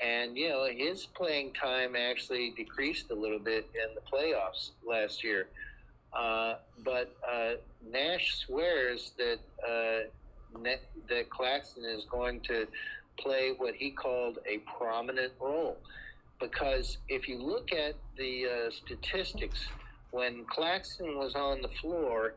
and 0.03 0.37
you 0.37 0.49
know 0.49 0.67
his 0.67 1.07
playing 1.07 1.53
time 1.53 1.95
actually 1.97 2.53
decreased 2.57 3.11
a 3.11 3.15
little 3.15 3.39
bit 3.39 3.71
in 3.75 3.95
the 3.95 4.01
playoffs 4.01 4.71
last 4.87 5.23
year. 5.23 5.49
Uh, 6.13 6.57
but 6.85 7.15
uh, 7.31 7.53
Nash 7.91 8.37
swears 8.37 9.13
that 9.17 9.39
uh, 9.67 10.09
that 11.09 11.31
Claxton 11.31 11.85
is 11.85 12.05
going 12.11 12.41
to 12.41 12.67
play 13.19 13.53
what 13.57 13.75
he 13.75 13.91
called 13.91 14.39
a 14.47 14.59
prominent 14.79 15.33
role, 15.41 15.79
because 16.41 16.99
if 17.09 17.29
you 17.29 17.39
look 17.39 17.73
at 17.73 17.95
the 18.17 18.47
uh, 18.47 18.71
statistics, 18.71 19.67
when 20.11 20.45
Claxton 20.45 21.17
was 21.17 21.35
on 21.35 21.63
the 21.63 21.69
floor, 21.81 22.35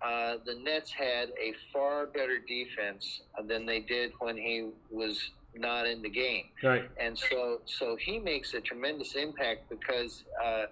uh, 0.00 0.36
the 0.46 0.54
Nets 0.54 0.90
had 0.92 1.30
a 1.30 1.52
far 1.72 2.06
better 2.06 2.38
defense 2.38 3.20
than 3.46 3.66
they 3.66 3.80
did 3.80 4.12
when 4.20 4.36
he 4.36 4.68
was 4.90 5.30
not 5.54 5.86
in 5.86 6.02
the 6.02 6.08
game. 6.08 6.46
Right. 6.62 6.88
And 7.00 7.18
so, 7.18 7.60
so 7.64 7.96
he 7.96 8.18
makes 8.18 8.54
a 8.54 8.60
tremendous 8.60 9.14
impact 9.14 9.68
because, 9.68 10.24
uh, 10.44 10.66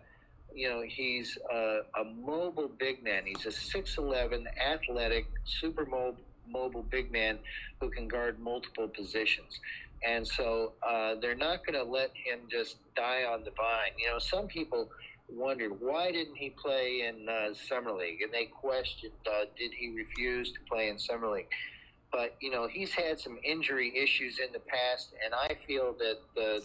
you 0.55 0.69
know, 0.69 0.83
he's 0.87 1.39
a, 1.53 1.81
a 2.01 2.05
mobile 2.05 2.71
big 2.79 3.03
man. 3.03 3.25
He's 3.27 3.45
a 3.47 3.51
6'11", 3.51 4.45
athletic, 4.59 5.27
super 5.45 5.85
mobile, 5.87 6.23
mobile 6.49 6.85
big 6.85 7.11
man 7.11 7.39
who 7.81 7.91
can 7.91 8.09
guard 8.09 8.39
multiple 8.39 8.89
positions. 8.89 9.59
And 10.07 10.27
so 10.27 10.73
uh, 10.87 11.17
they're 11.21 11.35
not 11.35 11.67
going 11.67 11.75
to 11.75 11.91
let 11.91 12.11
him 12.15 12.41
just 12.51 12.77
die 12.95 13.25
on 13.25 13.45
the 13.45 13.51
vine. 13.51 13.93
You 13.99 14.11
know, 14.11 14.19
some 14.19 14.47
people 14.47 14.91
wondered 15.29 15.81
why 15.81 16.13
didn't 16.13 16.37
he 16.37 16.51
play 16.51 17.09
in 17.09 17.29
uh, 17.29 17.55
summer 17.55 17.93
league, 17.93 18.23
and 18.23 18.33
they 18.33 18.47
questioned 18.47 19.13
uh, 19.27 19.47
did 19.59 19.73
he 19.73 19.91
refuse 19.91 20.53
to 20.53 20.59
play 20.69 20.89
in 20.89 20.99
summer 20.99 21.29
league. 21.29 21.49
But 22.13 22.37
you 22.41 22.51
know 22.51 22.69
he's 22.69 22.93
had 22.93 23.19
some 23.19 23.39
injury 23.45 23.93
issues 23.97 24.39
in 24.39 24.53
the 24.53 24.61
past, 24.61 25.13
and 25.25 25.35
I 25.35 25.57
feel 25.67 25.95
that 25.99 26.19
the, 26.35 26.63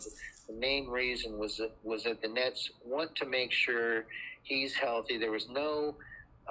the 0.47 0.53
main 0.53 0.87
reason 0.87 1.37
was 1.37 1.57
that, 1.57 1.71
was 1.83 2.03
that 2.03 2.21
the 2.21 2.27
Nets 2.27 2.69
want 2.85 3.15
to 3.15 3.25
make 3.25 3.51
sure 3.51 4.05
he's 4.43 4.75
healthy. 4.75 5.17
There 5.17 5.31
was 5.31 5.49
no 5.49 5.95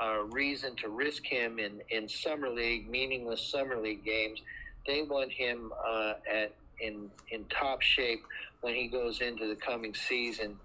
uh, 0.00 0.22
reason 0.30 0.76
to 0.76 0.88
risk 0.88 1.24
him 1.24 1.58
in, 1.58 1.80
in 1.90 2.08
summer 2.08 2.48
league, 2.48 2.88
meaningless 2.88 3.46
summer 3.46 3.76
league 3.76 4.04
games. 4.04 4.40
They 4.86 5.02
want 5.02 5.30
him 5.30 5.72
uh, 5.86 6.14
at 6.30 6.54
in 6.80 7.10
in 7.30 7.44
top 7.44 7.82
shape 7.82 8.22
when 8.62 8.74
he 8.74 8.88
goes 8.88 9.20
into 9.20 9.46
the 9.46 9.56
coming 9.56 9.94
season, 9.94 10.58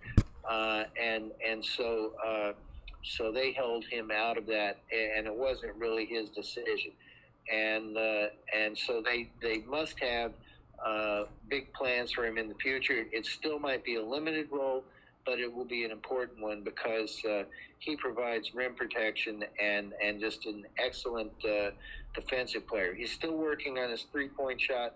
uh, 0.49 0.85
and 1.01 1.31
and 1.45 1.63
so 1.63 2.13
uh, 2.25 2.53
so 3.03 3.31
they 3.31 3.51
held 3.51 3.85
him 3.85 4.11
out 4.11 4.37
of 4.37 4.45
that, 4.47 4.77
and 4.91 5.27
it 5.27 5.35
wasn't 5.35 5.75
really 5.75 6.05
his 6.05 6.29
decision, 6.29 6.91
and 7.51 7.97
uh, 7.97 8.27
and 8.55 8.77
so 8.77 9.01
they 9.03 9.29
they 9.41 9.59
must 9.67 9.99
have 9.99 10.31
uh, 10.83 11.25
big 11.49 11.71
plans 11.73 12.11
for 12.11 12.25
him 12.25 12.37
in 12.37 12.47
the 12.47 12.55
future. 12.55 13.05
It 13.11 13.25
still 13.25 13.59
might 13.59 13.83
be 13.83 13.95
a 13.95 14.03
limited 14.03 14.47
role, 14.51 14.83
but 15.25 15.39
it 15.39 15.51
will 15.51 15.65
be 15.65 15.83
an 15.83 15.91
important 15.91 16.41
one 16.41 16.63
because 16.63 17.23
uh, 17.25 17.43
he 17.79 17.95
provides 17.95 18.53
rim 18.53 18.75
protection 18.75 19.43
and 19.61 19.93
and 20.03 20.19
just 20.19 20.45
an 20.45 20.65
excellent 20.77 21.31
uh, 21.45 21.71
defensive 22.13 22.67
player. 22.67 22.93
He's 22.93 23.11
still 23.11 23.35
working 23.35 23.77
on 23.77 23.89
his 23.89 24.05
three 24.11 24.29
point 24.29 24.59
shot, 24.59 24.95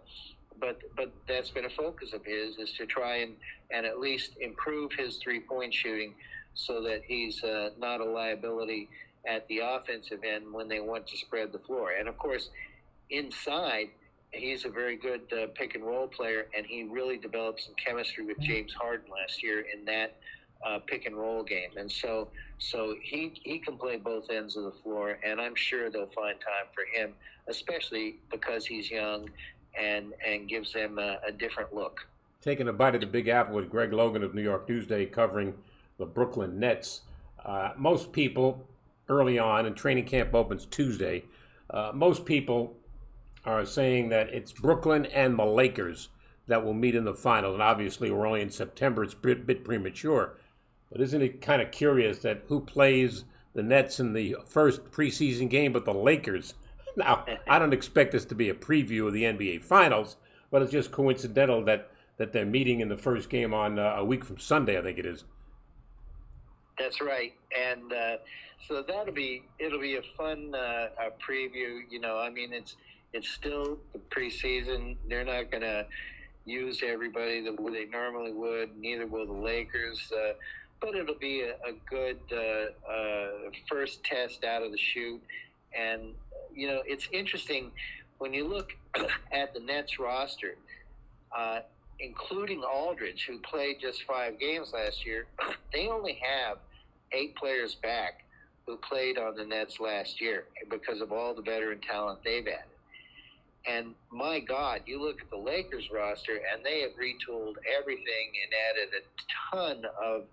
but 0.60 0.80
but 0.96 1.12
that's 1.28 1.50
been 1.50 1.66
a 1.66 1.70
focus 1.70 2.14
of 2.14 2.26
his 2.26 2.58
is 2.58 2.74
to 2.74 2.86
try 2.86 3.18
and 3.18 3.36
and 3.72 3.86
at 3.86 4.00
least 4.00 4.32
improve 4.42 4.92
his 4.94 5.18
three 5.18 5.40
point 5.40 5.74
shooting 5.74 6.14
so 6.56 6.82
that 6.84 7.02
he's 7.06 7.44
uh, 7.44 7.70
not 7.80 8.02
a 8.02 8.06
liability 8.06 8.90
at 9.28 9.48
the 9.48 9.60
offensive 9.60 10.24
end 10.24 10.52
when 10.52 10.68
they 10.68 10.80
want 10.80 11.08
to 11.08 11.18
spread 11.18 11.52
the 11.52 11.60
floor. 11.60 11.92
And 11.92 12.08
of 12.08 12.18
course, 12.18 12.50
inside 13.10 13.90
he's 14.32 14.66
a 14.66 14.70
very 14.70 14.96
good 14.96 15.22
uh, 15.34 15.48
pick 15.56 15.76
and 15.76 15.84
roll 15.84 16.08
player, 16.08 16.48
and 16.56 16.66
he 16.66 16.84
really 16.84 17.18
developed 17.18 17.62
some 17.62 17.74
chemistry 17.84 18.26
with 18.26 18.40
James 18.40 18.74
Harden 18.74 19.10
last 19.12 19.42
year 19.42 19.66
in 19.74 19.86
that 19.86 20.18
uh, 20.66 20.80
pick 20.86 21.06
and 21.06 21.16
roll 21.16 21.44
game. 21.44 21.70
And 21.78 21.92
so, 21.92 22.30
so 22.58 22.96
he 23.02 23.32
he 23.44 23.60
can 23.60 23.78
play 23.78 23.98
both 23.98 24.30
ends 24.30 24.56
of 24.58 24.66
the 24.66 24.74
floor, 24.84 25.18
and 25.26 25.40
I'm 25.40 25.56
sure 25.56 25.90
they'll 25.90 26.08
find 26.08 26.40
time 26.40 26.68
for 26.74 26.84
him, 27.00 27.14
especially 27.48 28.18
because 28.32 28.66
he's 28.66 28.90
young 28.90 29.30
and 29.80 30.14
and 30.26 30.48
gives 30.48 30.74
them 30.74 31.00
a, 31.00 31.20
a 31.28 31.32
different 31.32 31.74
look. 31.74 32.08
Taking 32.42 32.68
a 32.68 32.74
bite 32.74 32.96
of 32.96 33.02
the 33.02 33.08
Big 33.08 33.28
Apple 33.28 33.56
with 33.56 33.70
Greg 33.70 33.92
Logan 33.92 34.24
of 34.24 34.34
New 34.34 34.42
York 34.42 34.68
Newsday 34.68 35.12
covering 35.12 35.56
the 35.98 36.06
Brooklyn 36.06 36.60
Nets. 36.60 37.02
Uh, 37.44 37.72
most 37.78 38.12
people 38.12 38.66
early 39.10 39.38
on, 39.38 39.66
and 39.66 39.76
training 39.76 40.06
camp 40.06 40.34
opens 40.34 40.66
Tuesday. 40.66 41.24
Uh, 41.70 41.92
most 41.94 42.26
people 42.26 42.76
are 43.46 43.66
saying 43.66 44.10
that 44.10 44.30
it's 44.30 44.52
Brooklyn 44.52 45.06
and 45.08 45.38
the 45.38 45.46
Lakers 45.46 46.10
that 46.48 46.64
will 46.64 46.74
meet 46.74 46.96
in 46.96 47.06
the 47.06 47.14
finals. 47.14 47.54
And 47.54 47.64
obviously, 47.64 48.12
we're 48.12 48.28
only 48.28 48.42
in 48.42 48.50
September; 48.50 49.04
it's 49.04 49.14
a 49.14 49.18
bit, 49.18 49.46
bit 49.46 49.64
premature. 49.64 50.38
But 50.92 51.02
isn't 51.02 51.22
it 51.22 51.42
kind 51.42 51.62
of 51.62 51.72
curious 51.72 52.20
that 52.20 52.44
who 52.48 52.62
plays 52.62 53.26
the 53.54 53.64
Nets 53.64 54.00
in 54.00 54.14
the 54.14 54.38
first 54.46 54.86
preseason 54.92 55.50
game, 55.50 55.74
but 55.74 55.86
the 55.86 55.94
Lakers? 55.94 56.54
Now, 56.98 57.24
I 57.48 57.60
don't 57.60 57.72
expect 57.72 58.12
this 58.12 58.26
to 58.26 58.36
be 58.36 58.50
a 58.50 58.54
preview 58.54 59.08
of 59.08 59.14
the 59.14 59.24
NBA 59.24 59.62
Finals, 59.62 60.18
but 60.50 60.64
it's 60.64 60.72
just 60.72 60.92
coincidental 60.92 61.64
that 61.66 61.92
that 62.18 62.34
they're 62.34 62.46
meeting 62.46 62.82
in 62.82 62.90
the 62.90 62.98
first 62.98 63.30
game 63.30 63.54
on 63.54 63.80
uh, 63.80 63.96
a 63.98 64.04
week 64.04 64.26
from 64.26 64.38
Sunday, 64.38 64.78
I 64.78 64.82
think 64.82 64.98
it 65.00 65.06
is. 65.06 65.24
That's 66.80 67.02
right, 67.02 67.34
and 67.58 67.92
uh, 67.92 68.18
so 68.68 68.84
that'll 68.88 69.14
be 69.14 69.44
it'll 69.60 69.82
be 69.82 69.98
a 69.98 70.02
fun 70.18 70.56
uh, 70.56 70.88
a 70.98 71.12
preview. 71.22 71.82
You 71.90 72.00
know, 72.00 72.18
I 72.18 72.30
mean, 72.30 72.54
it's 72.54 72.78
it's 73.14 73.30
still 73.30 73.78
the 73.94 74.00
preseason. 74.00 74.96
They're 75.08 75.26
not 75.26 75.52
going 75.52 75.64
to 75.64 75.86
use 76.46 76.82
everybody 76.86 77.42
the 77.42 77.62
way 77.62 77.86
they 77.86 77.86
normally 77.86 78.32
would. 78.32 78.78
Neither 78.78 79.08
will 79.08 79.26
the 79.26 79.34
Lakers. 79.34 80.12
Uh, 80.12 80.34
but 80.80 80.96
it'll 80.96 81.16
be 81.16 81.42
a, 81.42 81.54
a 81.68 81.74
good 81.90 82.20
uh, 82.32 82.92
uh, 82.92 83.52
first 83.70 84.04
test 84.04 84.44
out 84.44 84.64
of 84.64 84.72
the 84.72 84.78
chute. 84.78 85.22
And 85.78 86.14
you 86.54 86.68
know, 86.68 86.82
it's 86.86 87.08
interesting 87.12 87.72
when 88.18 88.34
you 88.34 88.48
look 88.48 88.72
at 89.32 89.54
the 89.54 89.60
Nets 89.60 90.00
roster, 90.00 90.56
uh, 91.38 91.60
including 92.00 92.64
Aldridge, 92.64 93.26
who 93.28 93.40
played 93.40 93.78
just 93.82 94.04
five 94.04 94.40
games 94.40 94.72
last 94.74 95.06
year. 95.06 95.28
They 95.72 95.88
only 95.88 96.20
have 96.24 96.58
eight 97.12 97.36
players 97.36 97.76
back 97.76 98.24
who 98.66 98.78
played 98.78 99.18
on 99.18 99.36
the 99.36 99.46
Nets 99.46 99.80
last 99.80 100.22
year 100.22 100.46
because 100.70 101.02
of 101.02 101.12
all 101.12 101.34
the 101.34 101.42
veteran 101.42 101.80
talent 101.82 102.20
they've 102.24 102.48
added. 102.48 102.70
And 103.68 103.94
my 104.12 104.40
God, 104.40 104.82
you 104.86 105.02
look 105.02 105.22
at 105.22 105.30
the 105.30 105.38
Lakers 105.38 105.90
roster, 105.92 106.40
and 106.54 106.64
they 106.64 106.82
have 106.82 106.92
retooled 106.92 107.56
everything 107.80 108.32
and 108.44 108.54
added 108.70 108.90
a 108.94 109.56
ton 109.56 109.86
of 110.02 110.24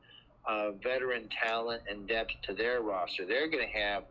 uh, 0.46 0.70
veteran 0.82 1.28
talent 1.42 1.82
and 1.90 2.06
depth 2.06 2.32
to 2.44 2.54
their 2.54 2.82
roster. 2.82 3.26
They're 3.26 3.48
going 3.48 3.66
to 3.66 3.78
have 3.78 4.04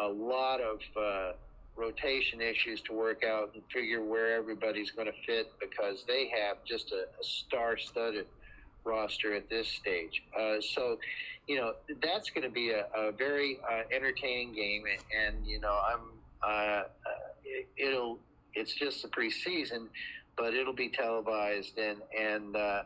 a 0.00 0.06
lot 0.06 0.60
of 0.60 0.80
uh, 0.96 1.32
rotation 1.76 2.40
issues 2.40 2.80
to 2.82 2.92
work 2.92 3.22
out 3.24 3.50
and 3.54 3.62
figure 3.72 4.02
where 4.02 4.34
everybody's 4.34 4.90
going 4.90 5.06
to 5.08 5.26
fit 5.26 5.52
because 5.60 6.04
they 6.06 6.28
have 6.28 6.56
just 6.64 6.92
a, 6.92 7.02
a 7.20 7.24
star-studded 7.24 8.26
roster 8.84 9.34
at 9.34 9.48
this 9.50 9.68
stage. 9.68 10.22
Uh, 10.38 10.60
so, 10.60 10.98
you 11.48 11.56
know, 11.56 11.72
that's 12.02 12.30
going 12.30 12.44
to 12.44 12.50
be 12.50 12.70
a, 12.70 12.86
a 12.94 13.10
very 13.10 13.58
uh, 13.68 13.82
entertaining 13.90 14.52
game, 14.52 14.84
and, 14.86 15.34
and, 15.36 15.46
you 15.46 15.58
know, 15.58 15.80
I'm 15.90 16.00
uh, 16.42 16.82
it, 17.44 17.66
it'll 17.76 18.18
it's 18.54 18.74
just 18.74 19.02
the 19.02 19.08
preseason, 19.08 19.86
but 20.36 20.54
it'll 20.54 20.72
be 20.72 20.88
televised 20.88 21.78
and 21.78 21.98
and 22.16 22.54
uh, 22.54 22.82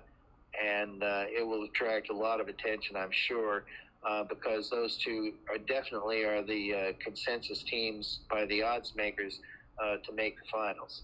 and 0.62 1.02
uh, 1.02 1.24
it 1.28 1.46
will 1.46 1.64
attract 1.64 2.10
a 2.10 2.12
lot 2.14 2.40
of 2.40 2.48
attention, 2.48 2.96
I'm 2.96 3.10
sure, 3.10 3.64
uh, 4.06 4.24
because 4.24 4.70
those 4.70 4.96
two 4.96 5.34
are 5.48 5.58
definitely 5.58 6.24
are 6.24 6.42
the 6.42 6.74
uh, 6.74 6.92
consensus 6.98 7.62
teams 7.62 8.20
by 8.30 8.44
the 8.46 8.62
odds 8.62 8.94
makers 8.94 9.40
uh, 9.82 9.96
to 10.06 10.12
make 10.12 10.36
the 10.36 10.44
finals. 10.50 11.02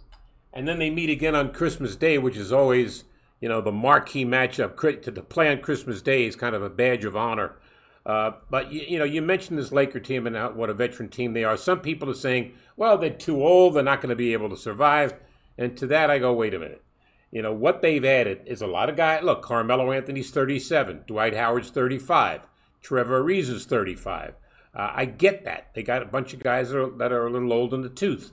And 0.52 0.66
then 0.66 0.78
they 0.78 0.90
meet 0.90 1.10
again 1.10 1.34
on 1.34 1.52
Christmas 1.52 1.96
Day, 1.96 2.18
which 2.18 2.36
is 2.36 2.52
always, 2.52 3.04
you 3.40 3.48
know, 3.48 3.60
the 3.60 3.72
marquee 3.72 4.24
matchup. 4.24 5.02
To 5.02 5.22
play 5.22 5.50
on 5.50 5.60
Christmas 5.60 6.02
Day 6.02 6.26
is 6.26 6.36
kind 6.36 6.54
of 6.54 6.62
a 6.62 6.70
badge 6.70 7.04
of 7.04 7.16
honor. 7.16 7.56
Uh, 8.04 8.32
but 8.50 8.72
you, 8.72 8.82
you 8.88 8.98
know, 8.98 9.04
you 9.04 9.20
mentioned 9.20 9.58
this 9.58 9.72
Laker 9.72 10.00
team 10.00 10.26
and 10.26 10.34
how, 10.34 10.50
what 10.50 10.70
a 10.70 10.74
veteran 10.74 11.08
team 11.08 11.34
they 11.34 11.44
are. 11.44 11.56
Some 11.56 11.80
people 11.80 12.08
are 12.10 12.14
saying, 12.14 12.52
"Well, 12.76 12.96
they're 12.96 13.10
too 13.10 13.44
old; 13.44 13.74
they're 13.74 13.82
not 13.82 14.00
going 14.00 14.10
to 14.10 14.16
be 14.16 14.32
able 14.32 14.48
to 14.50 14.56
survive." 14.56 15.14
And 15.58 15.76
to 15.76 15.86
that, 15.88 16.10
I 16.10 16.18
go, 16.18 16.32
"Wait 16.32 16.54
a 16.54 16.58
minute. 16.58 16.82
You 17.30 17.42
know 17.42 17.52
what 17.52 17.82
they've 17.82 18.04
added 18.04 18.42
is 18.46 18.62
a 18.62 18.66
lot 18.66 18.88
of 18.88 18.96
guys. 18.96 19.22
Look, 19.22 19.42
Carmelo 19.42 19.92
Anthony's 19.92 20.30
37, 20.30 21.04
Dwight 21.06 21.36
Howard's 21.36 21.68
35, 21.68 22.46
Trevor 22.80 23.22
Ariza's 23.22 23.66
35. 23.66 24.34
Uh, 24.74 24.92
I 24.94 25.04
get 25.04 25.44
that 25.44 25.74
they 25.74 25.82
got 25.82 26.02
a 26.02 26.06
bunch 26.06 26.32
of 26.32 26.40
guys 26.40 26.70
that 26.70 26.78
are, 26.78 26.90
that 26.98 27.12
are 27.12 27.26
a 27.26 27.30
little 27.30 27.52
old 27.52 27.74
in 27.74 27.82
the 27.82 27.88
tooth, 27.90 28.32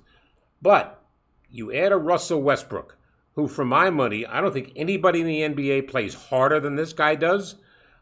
but 0.62 1.04
you 1.50 1.74
add 1.74 1.91
a 1.91 1.98
Russell 1.98 2.41
Westbrook, 2.41 2.94
who, 3.36 3.48
for 3.48 3.65
my 3.65 3.89
money, 3.89 4.26
I 4.26 4.41
don't 4.41 4.54
think 4.54 4.71
anybody 4.76 5.21
in 5.21 5.28
the 5.28 5.41
NBA 5.41 5.88
plays 5.89 6.13
harder 6.13 6.60
than 6.60 6.76
this 6.76 6.93
guy 6.93 7.15
does. 7.15 7.56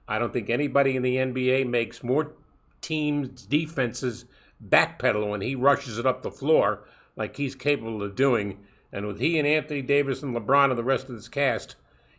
I 0.08 0.20
don't 0.20 0.34
think 0.34 0.50
anybody 0.50 0.96
in 0.96 1.02
the 1.02 1.18
NBA 1.18 1.68
makes 1.68 2.04
more 2.04 2.34
teams' 2.82 3.44
defenses 3.44 4.26
backpedal 4.64 5.30
when 5.30 5.42
he 5.42 5.56
rushes 5.56 5.98
it 5.98 6.06
up 6.06 6.22
the 6.22 6.32
floor 6.32 6.88
like 7.16 7.38
he's 7.38 7.56
capable 7.56 8.04
of 8.04 8.16
doing. 8.16 8.60
And 8.92 9.08
with 9.08 9.20
he 9.20 9.40
and 9.40 9.48
Anthony 9.48 9.82
Davis 9.82 10.22
and 10.22 10.36
LeBron 10.36 10.70
and 10.70 10.78
the 10.78 10.84
rest 10.84 11.10
of 11.10 11.16
this 11.16 11.28
cast, 11.28 11.76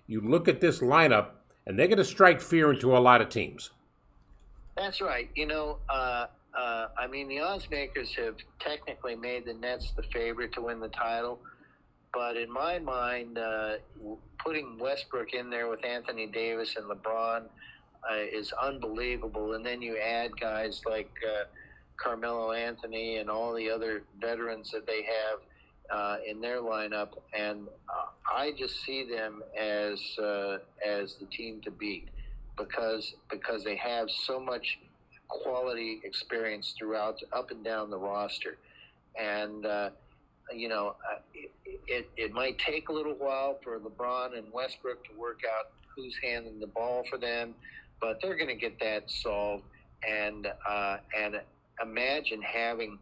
you 0.06 0.20
look 0.20 0.48
at 0.48 0.60
this 0.60 0.80
lineup, 0.80 1.28
and 1.66 1.78
they're 1.78 1.86
going 1.86 1.98
to 1.98 2.04
strike 2.04 2.40
fear 2.40 2.72
into 2.72 2.96
a 2.96 2.98
lot 2.98 3.20
of 3.20 3.28
teams. 3.28 3.70
That's 4.76 5.00
right. 5.00 5.30
You 5.34 5.46
know, 5.46 5.78
uh, 5.88 6.26
uh, 6.56 6.88
I 6.98 7.06
mean, 7.06 7.28
the 7.28 7.40
odds 7.40 7.70
makers 7.70 8.14
have 8.16 8.36
technically 8.58 9.14
made 9.14 9.44
the 9.44 9.54
Nets 9.54 9.92
the 9.92 10.02
favorite 10.02 10.52
to 10.54 10.62
win 10.62 10.80
the 10.80 10.88
title, 10.88 11.40
but 12.14 12.36
in 12.36 12.50
my 12.50 12.78
mind, 12.78 13.36
uh, 13.36 13.74
putting 14.38 14.78
Westbrook 14.78 15.34
in 15.34 15.50
there 15.50 15.68
with 15.68 15.84
Anthony 15.84 16.26
Davis 16.26 16.76
and 16.76 16.86
LeBron 16.86 17.42
uh, 18.08 18.16
is 18.32 18.52
unbelievable. 18.52 19.54
And 19.54 19.66
then 19.66 19.82
you 19.82 19.98
add 19.98 20.38
guys 20.38 20.82
like 20.86 21.10
uh, 21.28 21.44
Carmelo 21.96 22.52
Anthony 22.52 23.16
and 23.16 23.28
all 23.28 23.52
the 23.52 23.68
other 23.68 24.04
veterans 24.20 24.70
that 24.70 24.86
they 24.86 25.02
have 25.02 25.40
uh, 25.90 26.16
in 26.26 26.40
their 26.40 26.60
lineup, 26.60 27.10
and 27.36 27.68
uh, 27.88 28.06
I 28.34 28.52
just 28.52 28.82
see 28.84 29.04
them 29.04 29.42
as 29.58 30.00
uh, 30.18 30.58
as 30.84 31.16
the 31.16 31.26
team 31.26 31.60
to 31.62 31.70
beat 31.70 32.08
because 32.56 33.14
because 33.30 33.64
they 33.64 33.76
have 33.76 34.10
so 34.10 34.40
much 34.40 34.78
quality 35.28 36.00
experience 36.04 36.74
throughout 36.78 37.20
up 37.32 37.50
and 37.50 37.62
down 37.62 37.90
the 37.90 37.98
roster, 37.98 38.56
and 39.20 39.66
uh, 39.66 39.90
you 40.52 40.68
know 40.68 40.96
uh, 41.10 41.18
it, 41.34 41.50
it, 41.86 42.10
it 42.16 42.32
might 42.32 42.58
take 42.58 42.88
a 42.88 42.92
little 42.92 43.14
while 43.14 43.58
for 43.62 43.78
LeBron 43.78 44.36
and 44.36 44.46
Westbrook 44.52 45.04
to 45.04 45.10
work 45.18 45.40
out 45.56 45.70
who's 45.94 46.16
handling 46.22 46.58
the 46.58 46.66
ball 46.66 47.04
for 47.08 47.18
them, 47.18 47.54
but 48.00 48.20
they're 48.20 48.36
going 48.36 48.48
to 48.48 48.56
get 48.56 48.78
that 48.80 49.08
solved, 49.10 49.64
and 50.08 50.48
uh, 50.68 50.96
and 51.16 51.40
imagine 51.82 52.42
having 52.42 52.98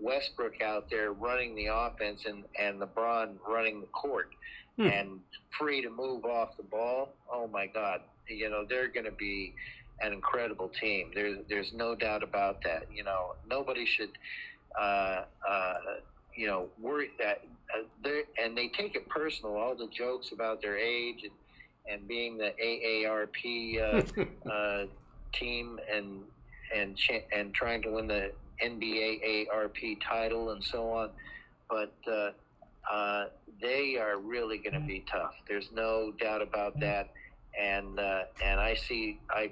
Westbrook 0.00 0.62
out 0.62 0.88
there 0.90 1.12
running 1.12 1.56
the 1.56 1.66
offense 1.66 2.24
and, 2.26 2.44
and 2.58 2.80
LeBron 2.80 3.34
running 3.48 3.80
the 3.80 3.86
court 3.88 4.30
Hmm. 4.78 4.86
and 4.86 5.20
free 5.58 5.82
to 5.82 5.90
move 5.90 6.24
off 6.24 6.56
the 6.56 6.62
ball. 6.62 7.12
Oh 7.28 7.48
my 7.48 7.66
God. 7.66 8.00
You 8.28 8.48
know, 8.48 8.64
they're 8.68 8.86
going 8.86 9.06
to 9.06 9.10
be 9.10 9.52
an 10.00 10.12
incredible 10.12 10.68
team. 10.68 11.10
There's, 11.12 11.38
there's 11.48 11.72
no 11.72 11.96
doubt 11.96 12.22
about 12.22 12.62
that. 12.62 12.84
You 12.94 13.02
know, 13.02 13.34
nobody 13.50 13.84
should, 13.84 14.10
uh, 14.80 15.24
uh, 15.48 15.74
you 16.38 16.46
know, 16.46 16.68
worry 16.80 17.10
that 17.18 17.42
uh, 17.74 17.82
they 18.02 18.22
and 18.42 18.56
they 18.56 18.68
take 18.68 18.94
it 18.94 19.08
personal. 19.08 19.56
All 19.56 19.74
the 19.74 19.88
jokes 19.88 20.30
about 20.30 20.62
their 20.62 20.78
age 20.78 21.24
and, 21.24 21.32
and 21.90 22.08
being 22.08 22.38
the 22.38 22.54
AARP 22.64 24.24
uh, 24.46 24.48
uh, 24.50 24.86
team 25.32 25.80
and 25.92 26.22
and 26.74 26.96
and 27.34 27.52
trying 27.52 27.82
to 27.82 27.90
win 27.90 28.06
the 28.06 28.30
NBA 28.64 29.48
ARP 29.52 29.76
title 30.00 30.50
and 30.50 30.62
so 30.62 30.90
on, 30.92 31.10
but 31.68 31.92
uh, 32.06 32.30
uh, 32.90 33.26
they 33.60 33.96
are 33.96 34.18
really 34.18 34.58
going 34.58 34.74
to 34.74 34.86
be 34.86 35.04
tough. 35.10 35.34
There's 35.48 35.70
no 35.72 36.12
doubt 36.20 36.40
about 36.40 36.78
that, 36.78 37.10
and 37.58 37.98
uh, 37.98 38.22
and 38.44 38.60
I 38.60 38.74
see 38.74 39.18
I 39.28 39.50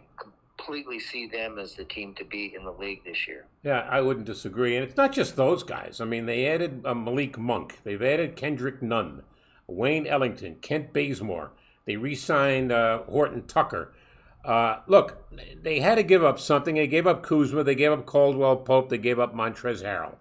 completely 0.67 0.99
see 0.99 1.27
them 1.27 1.59
as 1.59 1.75
the 1.75 1.85
team 1.85 2.13
to 2.15 2.25
beat 2.25 2.55
in 2.55 2.65
the 2.65 2.73
league 2.73 3.05
this 3.05 3.29
year. 3.29 3.47
Yeah, 3.63 3.87
I 3.89 4.01
wouldn't 4.01 4.27
disagree. 4.27 4.75
And 4.77 4.85
it's 4.85 4.97
not 4.97 5.13
just 5.13 5.37
those 5.37 5.63
guys. 5.63 6.01
I 6.01 6.05
mean, 6.05 6.27
they 6.27 6.47
added 6.47 6.83
uh, 6.85 6.95
Malik 6.95 7.39
Monk. 7.39 7.79
They've 7.85 8.03
added 8.03 8.37
Kendrick 8.37 8.83
Nunn, 8.83 9.23
Wayne 9.67 10.07
Ellington, 10.07 10.57
Kent 10.57 10.93
Bazemore. 10.93 11.53
They 11.85 11.97
re-signed 11.97 12.73
uh, 12.73 13.03
Horton 13.05 13.47
Tucker. 13.47 13.95
Uh, 14.45 14.81
look, 14.87 15.31
they 15.63 15.81
had 15.81 15.97
to 15.97 16.03
give 16.03 16.25
up 16.25 16.41
something. 16.41 16.75
They 16.75 16.87
gave 16.87 17.07
up 17.07 17.23
Kuzma. 17.23 17.63
They 17.63 17.75
gave 17.75 17.93
up 17.93 18.07
Caldwell 18.07 18.57
Pope. 18.57 18.89
They 18.89 18.99
gave 18.99 19.21
up 19.21 19.35
Montrezl 19.35 19.85
Harrell. 19.85 20.17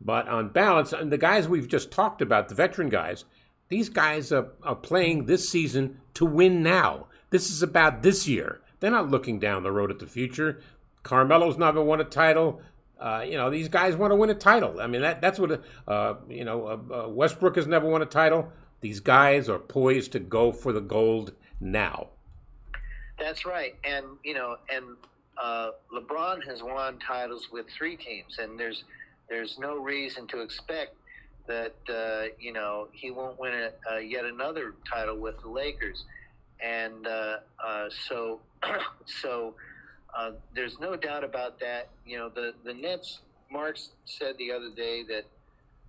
But 0.00 0.28
on 0.28 0.48
balance, 0.48 0.92
and 0.92 1.12
the 1.12 1.18
guys 1.18 1.48
we've 1.48 1.68
just 1.68 1.90
talked 1.90 2.20
about, 2.20 2.48
the 2.48 2.54
veteran 2.54 2.88
guys, 2.88 3.24
these 3.68 3.88
guys 3.88 4.32
are, 4.32 4.48
are 4.62 4.76
playing 4.76 5.26
this 5.26 5.48
season 5.48 6.00
to 6.14 6.26
win 6.26 6.62
now. 6.62 7.06
This 7.30 7.50
is 7.50 7.62
about 7.62 8.02
this 8.02 8.28
year. 8.28 8.60
They're 8.80 8.90
not 8.90 9.10
looking 9.10 9.38
down 9.38 9.62
the 9.62 9.72
road 9.72 9.90
at 9.90 9.98
the 9.98 10.06
future. 10.06 10.60
Carmelo's 11.02 11.56
never 11.56 11.82
won 11.82 12.00
a 12.00 12.04
title. 12.04 12.60
Uh, 12.98 13.24
you 13.26 13.36
know, 13.36 13.50
these 13.50 13.68
guys 13.68 13.94
want 13.94 14.10
to 14.10 14.16
win 14.16 14.30
a 14.30 14.34
title. 14.34 14.80
I 14.80 14.86
mean, 14.86 15.02
that, 15.02 15.20
that's 15.20 15.38
what, 15.38 15.62
uh, 15.86 16.14
you 16.28 16.44
know, 16.44 16.66
uh, 16.66 17.04
uh, 17.04 17.08
Westbrook 17.08 17.56
has 17.56 17.66
never 17.66 17.88
won 17.88 18.02
a 18.02 18.06
title. 18.06 18.52
These 18.80 19.00
guys 19.00 19.48
are 19.48 19.58
poised 19.58 20.12
to 20.12 20.18
go 20.18 20.52
for 20.52 20.72
the 20.72 20.80
gold 20.80 21.32
now. 21.60 22.08
That's 23.18 23.46
right, 23.46 23.74
and 23.82 24.04
you 24.22 24.34
know, 24.34 24.56
and 24.70 24.84
uh, 25.42 25.70
LeBron 25.92 26.46
has 26.46 26.62
won 26.62 26.98
titles 26.98 27.48
with 27.50 27.66
three 27.76 27.96
teams, 27.96 28.38
and 28.38 28.60
there's 28.60 28.84
there's 29.28 29.58
no 29.58 29.76
reason 29.78 30.26
to 30.28 30.40
expect 30.40 30.96
that 31.46 31.74
uh, 31.88 32.34
you 32.38 32.52
know 32.52 32.88
he 32.92 33.10
won't 33.10 33.38
win 33.38 33.54
a, 33.54 33.94
uh, 33.94 33.98
yet 33.98 34.24
another 34.24 34.74
title 34.90 35.16
with 35.16 35.40
the 35.40 35.48
Lakers, 35.48 36.04
and 36.62 37.06
uh, 37.06 37.36
uh, 37.64 37.88
so 38.08 38.40
so 39.06 39.54
uh, 40.16 40.32
there's 40.54 40.78
no 40.80 40.96
doubt 40.96 41.24
about 41.24 41.60
that. 41.60 41.88
You 42.06 42.18
know, 42.18 42.28
the 42.28 42.52
the 42.64 42.74
Nets. 42.74 43.20
Marks 43.48 43.90
said 44.06 44.36
the 44.38 44.50
other 44.50 44.70
day 44.74 45.04
that 45.04 45.24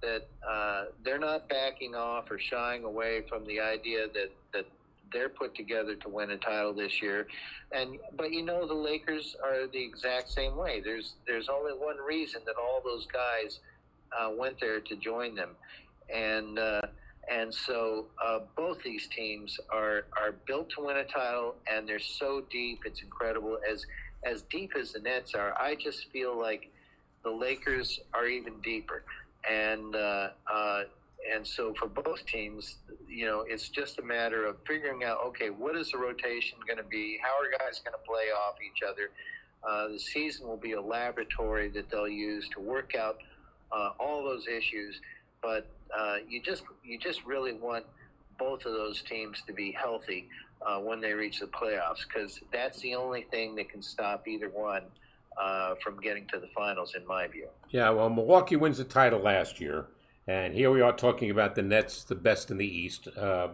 that 0.01 0.27
uh, 0.47 0.85
they're 1.03 1.17
not 1.17 1.49
backing 1.49 1.95
off 1.95 2.29
or 2.29 2.37
shying 2.37 2.83
away 2.83 3.23
from 3.27 3.45
the 3.45 3.59
idea 3.59 4.07
that 4.13 4.31
that 4.53 4.65
they're 5.11 5.29
put 5.29 5.55
together 5.55 5.95
to 5.95 6.09
win 6.09 6.31
a 6.31 6.37
title 6.37 6.73
this 6.73 7.01
year. 7.01 7.27
And 7.71 7.97
but 8.15 8.31
you 8.31 8.43
know 8.43 8.67
the 8.67 8.73
Lakers 8.73 9.35
are 9.43 9.67
the 9.67 9.83
exact 9.83 10.29
same 10.29 10.55
way. 10.55 10.81
There's 10.83 11.15
there's 11.25 11.49
only 11.49 11.73
one 11.73 11.97
reason 11.97 12.41
that 12.45 12.55
all 12.61 12.81
those 12.83 13.07
guys 13.07 13.59
uh, 14.17 14.31
went 14.37 14.59
there 14.59 14.79
to 14.79 14.95
join 14.95 15.35
them, 15.35 15.49
and 16.13 16.59
uh, 16.59 16.81
and 17.31 17.53
so 17.53 18.05
uh, 18.23 18.39
both 18.55 18.81
these 18.83 19.07
teams 19.07 19.59
are 19.71 20.05
are 20.19 20.33
built 20.45 20.69
to 20.71 20.85
win 20.85 20.97
a 20.97 21.03
title, 21.03 21.55
and 21.71 21.87
they're 21.87 21.99
so 21.99 22.43
deep. 22.49 22.81
It's 22.85 23.01
incredible. 23.01 23.57
As 23.69 23.85
as 24.23 24.43
deep 24.43 24.71
as 24.79 24.93
the 24.93 24.99
Nets 24.99 25.33
are, 25.35 25.53
I 25.59 25.75
just 25.75 26.09
feel 26.11 26.37
like 26.37 26.71
the 27.23 27.29
Lakers 27.31 27.99
are 28.13 28.27
even 28.27 28.59
deeper, 28.61 29.03
and 29.49 29.95
uh, 29.95 30.29
uh, 30.51 30.83
and 31.33 31.45
so 31.45 31.73
for 31.73 31.87
both 31.87 32.25
teams, 32.25 32.77
you 33.07 33.25
know, 33.25 33.43
it's 33.47 33.69
just 33.69 33.99
a 33.99 34.01
matter 34.01 34.45
of 34.45 34.57
figuring 34.65 35.03
out, 35.03 35.19
okay, 35.25 35.49
what 35.49 35.75
is 35.75 35.91
the 35.91 35.97
rotation 35.97 36.57
going 36.65 36.77
to 36.77 36.83
be? 36.83 37.19
How 37.21 37.31
are 37.31 37.49
guys 37.51 37.79
going 37.79 37.93
to 37.93 38.07
play 38.07 38.31
off 38.31 38.55
each 38.61 38.81
other? 38.87 39.09
Uh, 39.67 39.89
the 39.93 39.99
season 39.99 40.47
will 40.47 40.57
be 40.57 40.73
a 40.73 40.81
laboratory 40.81 41.67
that 41.69 41.89
they'll 41.89 42.07
use 42.07 42.47
to 42.49 42.59
work 42.59 42.95
out 42.95 43.17
uh, 43.71 43.91
all 43.99 44.23
those 44.23 44.47
issues. 44.47 45.01
But 45.41 45.67
uh, 45.95 46.17
you 46.27 46.41
just 46.41 46.63
you 46.83 46.97
just 46.97 47.25
really 47.25 47.53
want 47.53 47.85
both 48.39 48.65
of 48.65 48.73
those 48.73 49.01
teams 49.01 49.41
to 49.47 49.53
be 49.53 49.71
healthy 49.71 50.29
uh, 50.65 50.79
when 50.79 51.01
they 51.01 51.13
reach 51.13 51.39
the 51.39 51.47
playoffs, 51.47 52.07
because 52.07 52.39
that's 52.51 52.79
the 52.81 52.95
only 52.95 53.23
thing 53.23 53.55
that 53.55 53.69
can 53.69 53.81
stop 53.81 54.27
either 54.27 54.49
one 54.49 54.83
uh, 55.39 55.75
from 55.83 55.99
getting 55.99 56.27
to 56.27 56.39
the 56.39 56.47
finals, 56.55 56.93
in 56.95 57.05
my 57.05 57.27
view. 57.27 57.47
Yeah, 57.69 57.89
well, 57.91 58.09
Milwaukee 58.09 58.55
wins 58.55 58.77
the 58.77 58.83
title 58.83 59.19
last 59.19 59.59
year, 59.59 59.87
and 60.27 60.53
here 60.53 60.71
we 60.71 60.81
are 60.81 60.93
talking 60.93 61.29
about 61.29 61.55
the 61.55 61.61
Nets, 61.61 62.03
the 62.03 62.15
best 62.15 62.51
in 62.51 62.57
the 62.57 62.67
East. 62.67 63.07
Uh, 63.15 63.49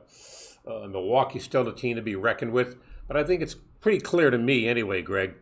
uh, 0.66 0.88
Milwaukee's 0.88 1.44
still 1.44 1.64
the 1.64 1.74
team 1.74 1.96
to 1.96 2.02
be 2.02 2.16
reckoned 2.16 2.54
with, 2.54 2.78
but 3.08 3.18
I 3.18 3.24
think 3.24 3.42
it's 3.42 3.56
pretty 3.82 4.00
clear 4.00 4.30
to 4.30 4.38
me, 4.38 4.68
anyway, 4.68 5.02
Greg, 5.02 5.36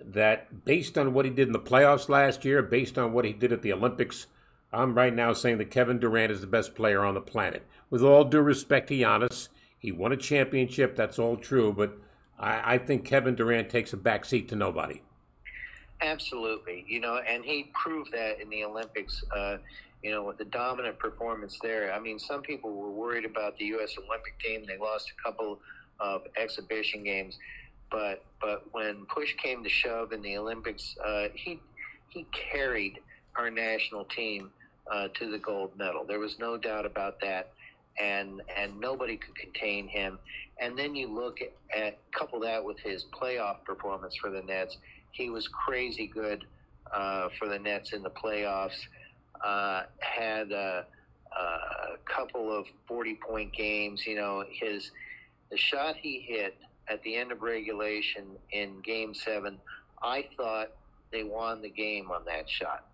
that 0.00 0.64
based 0.64 0.98
on 0.98 1.14
what 1.14 1.24
he 1.24 1.30
did 1.30 1.46
in 1.46 1.52
the 1.52 1.60
playoffs 1.60 2.08
last 2.08 2.44
year, 2.44 2.60
based 2.62 2.98
on 2.98 3.12
what 3.12 3.24
he 3.24 3.32
did 3.32 3.52
at 3.52 3.62
the 3.62 3.72
Olympics, 3.72 4.26
I'm 4.74 4.94
right 4.94 5.14
now 5.14 5.32
saying 5.32 5.58
that 5.58 5.70
Kevin 5.70 5.98
Durant 5.98 6.32
is 6.32 6.40
the 6.40 6.46
best 6.46 6.74
player 6.74 7.04
on 7.04 7.14
the 7.14 7.20
planet. 7.20 7.64
With 7.90 8.02
all 8.02 8.24
due 8.24 8.40
respect 8.40 8.88
to 8.88 8.94
Giannis, 8.94 9.48
he 9.78 9.92
won 9.92 10.12
a 10.12 10.16
championship, 10.16 10.96
that's 10.96 11.18
all 11.18 11.36
true, 11.36 11.72
but 11.72 11.96
I, 12.38 12.74
I 12.74 12.78
think 12.78 13.04
Kevin 13.04 13.34
Durant 13.34 13.70
takes 13.70 13.92
a 13.92 13.96
back 13.96 14.24
seat 14.24 14.48
to 14.48 14.56
nobody. 14.56 15.02
Absolutely, 16.00 16.84
you 16.88 17.00
know, 17.00 17.18
and 17.18 17.44
he 17.44 17.70
proved 17.72 18.12
that 18.12 18.40
in 18.40 18.50
the 18.50 18.64
Olympics. 18.64 19.22
Uh, 19.34 19.58
you 20.02 20.10
know, 20.10 20.22
with 20.22 20.36
the 20.36 20.44
dominant 20.44 20.98
performance 20.98 21.58
there. 21.62 21.90
I 21.90 21.98
mean, 21.98 22.18
some 22.18 22.42
people 22.42 22.74
were 22.74 22.90
worried 22.90 23.24
about 23.24 23.56
the 23.56 23.64
U.S. 23.66 23.94
Olympic 23.96 24.38
team. 24.38 24.62
They 24.68 24.76
lost 24.76 25.10
a 25.10 25.22
couple 25.22 25.60
of 25.98 26.24
exhibition 26.36 27.02
games, 27.02 27.38
but 27.90 28.22
but 28.38 28.66
when 28.72 29.06
push 29.06 29.34
came 29.42 29.64
to 29.64 29.70
shove 29.70 30.12
in 30.12 30.20
the 30.20 30.36
Olympics, 30.36 30.94
uh, 31.02 31.28
he 31.34 31.58
he 32.10 32.26
carried 32.32 32.98
our 33.36 33.50
national 33.50 34.04
team 34.04 34.50
uh, 34.90 35.08
to 35.14 35.30
the 35.30 35.38
gold 35.38 35.76
medal. 35.76 36.04
There 36.04 36.18
was 36.18 36.38
no 36.38 36.56
doubt 36.56 36.86
about 36.86 37.20
that, 37.20 37.52
and 38.00 38.42
and 38.56 38.78
nobody 38.80 39.16
could 39.16 39.34
contain 39.34 39.88
him. 39.88 40.18
And 40.60 40.78
then 40.78 40.94
you 40.94 41.08
look 41.08 41.38
at, 41.40 41.98
couple 42.12 42.38
that 42.40 42.64
with 42.64 42.78
his 42.78 43.06
playoff 43.06 43.64
performance 43.64 44.14
for 44.14 44.30
the 44.30 44.42
Nets. 44.42 44.78
He 45.10 45.28
was 45.30 45.48
crazy 45.48 46.06
good 46.06 46.44
uh, 46.92 47.28
for 47.38 47.48
the 47.48 47.58
Nets 47.58 47.92
in 47.92 48.02
the 48.02 48.10
playoffs. 48.10 48.78
Uh, 49.44 49.82
had 49.98 50.52
a, 50.52 50.86
a 51.36 51.96
couple 52.04 52.56
of 52.56 52.66
forty-point 52.86 53.52
games. 53.52 54.06
You 54.06 54.16
know, 54.16 54.44
his 54.48 54.90
the 55.50 55.56
shot 55.56 55.96
he 55.96 56.20
hit 56.20 56.56
at 56.88 57.02
the 57.02 57.16
end 57.16 57.32
of 57.32 57.42
regulation 57.42 58.24
in 58.52 58.80
Game 58.82 59.14
Seven. 59.14 59.58
I 60.02 60.26
thought 60.36 60.70
they 61.10 61.24
won 61.24 61.62
the 61.62 61.70
game 61.70 62.10
on 62.10 62.24
that 62.26 62.48
shot, 62.48 62.86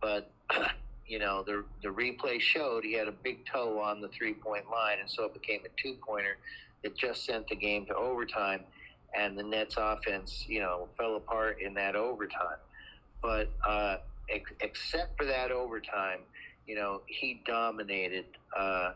but 0.00 0.30
you 1.10 1.18
know 1.18 1.42
the 1.42 1.64
the 1.82 1.88
replay 1.88 2.40
showed 2.40 2.84
he 2.84 2.92
had 2.92 3.08
a 3.08 3.12
big 3.12 3.44
toe 3.44 3.80
on 3.80 4.00
the 4.00 4.08
three-point 4.08 4.70
line, 4.70 4.98
and 5.00 5.10
so 5.10 5.24
it 5.24 5.34
became 5.34 5.60
a 5.66 5.82
two-pointer. 5.82 6.38
that 6.82 6.96
just 6.96 7.26
sent 7.26 7.48
the 7.48 7.56
game 7.56 7.84
to 7.86 7.94
overtime, 7.94 8.60
and 9.18 9.36
the 9.36 9.42
Nets 9.42 9.74
offense, 9.76 10.44
you 10.48 10.60
know, 10.60 10.88
fell 10.96 11.16
apart 11.16 11.60
in 11.60 11.74
that 11.74 11.96
overtime. 11.96 12.60
But 13.20 13.50
uh, 13.68 13.96
ex- 14.30 14.52
except 14.60 15.18
for 15.18 15.26
that 15.26 15.50
overtime, 15.50 16.20
you 16.66 16.76
know, 16.76 17.02
he 17.06 17.42
dominated 17.44 18.26
uh, 18.56 18.92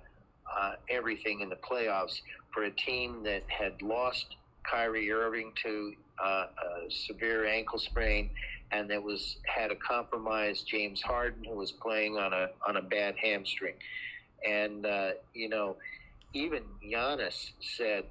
uh, 0.57 0.75
everything 0.89 1.41
in 1.41 1.49
the 1.49 1.57
playoffs 1.57 2.21
for 2.53 2.63
a 2.63 2.71
team 2.71 3.25
that 3.25 3.43
had 3.49 3.83
lost 3.83 4.37
Kyrie 4.63 5.11
Irving 5.11 5.53
to 5.65 5.95
uh, 6.25 6.47
a 6.87 6.91
severe 6.91 7.45
ankle 7.47 7.79
sprain, 7.79 8.31
and 8.73 8.91
that 8.91 9.03
was 9.03 9.37
had 9.45 9.71
a 9.71 9.77
compromised 9.77 10.67
James 10.67 11.03
Harden 11.03 11.45
who 11.45 11.57
was 11.57 11.73
playing 11.73 12.17
on 12.17 12.33
a 12.33 12.49
on 12.67 12.77
a 12.77 12.83
bad 12.83 13.15
hamstring, 13.17 13.75
and 14.47 14.85
uh, 14.87 15.11
you 15.33 15.49
know, 15.49 15.77
even 16.33 16.63
Giannis 16.83 17.51
said 17.61 18.05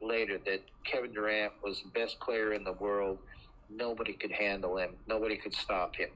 later 0.00 0.38
that 0.44 0.62
Kevin 0.84 1.12
Durant 1.12 1.52
was 1.62 1.82
the 1.82 1.88
best 1.88 2.20
player 2.20 2.52
in 2.52 2.64
the 2.64 2.72
world. 2.72 3.18
Nobody 3.68 4.12
could 4.12 4.30
handle 4.30 4.78
him. 4.78 4.90
Nobody 5.08 5.36
could 5.36 5.54
stop 5.54 5.96
him. 5.96 6.10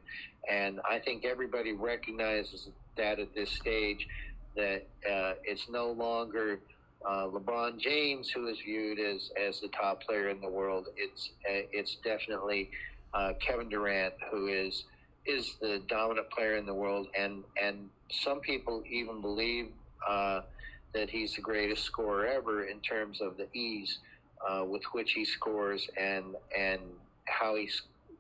And 0.49 0.81
I 0.89 0.99
think 0.99 1.25
everybody 1.25 1.73
recognizes 1.73 2.69
that 2.97 3.19
at 3.19 3.35
this 3.35 3.51
stage 3.51 4.07
that 4.57 4.87
uh, 5.09 5.35
it's 5.45 5.69
no 5.69 5.91
longer 5.93 6.61
uh, 7.07 7.27
LeBron 7.27 7.79
James 7.79 8.31
who 8.31 8.49
is 8.49 8.59
viewed 8.61 8.99
as, 8.99 9.31
as 9.41 9.61
the 9.61 9.69
top 9.69 10.03
player 10.03 10.29
in 10.29 10.41
the 10.41 10.49
world. 10.49 10.89
It's 10.97 11.31
uh, 11.49 11.67
it's 11.73 11.97
definitely 11.97 12.71
uh, 13.15 13.33
Kevin 13.41 13.69
Durant 13.69 14.15
who 14.31 14.49
is 14.49 14.85
is 15.27 15.57
the 15.61 15.83
dominant 15.89 16.31
player 16.31 16.57
in 16.57 16.67
the 16.67 16.75
world, 16.75 17.09
and 17.19 17.45
and 17.61 17.89
some 18.11 18.41
people 18.41 18.83
even 18.89 19.21
believe 19.21 19.69
uh, 20.09 20.41
that 20.95 21.11
he's 21.11 21.35
the 21.35 21.43
greatest 21.43 21.85
scorer 21.85 22.27
ever 22.27 22.65
in 22.65 22.81
terms 22.81 23.21
of 23.21 23.37
the 23.37 23.47
ease 23.57 23.99
uh, 24.49 24.65
with 24.65 24.83
which 24.93 25.13
he 25.13 25.25
scores 25.25 25.89
and 25.97 26.37
and 26.57 26.81
how 27.25 27.55
he 27.55 27.69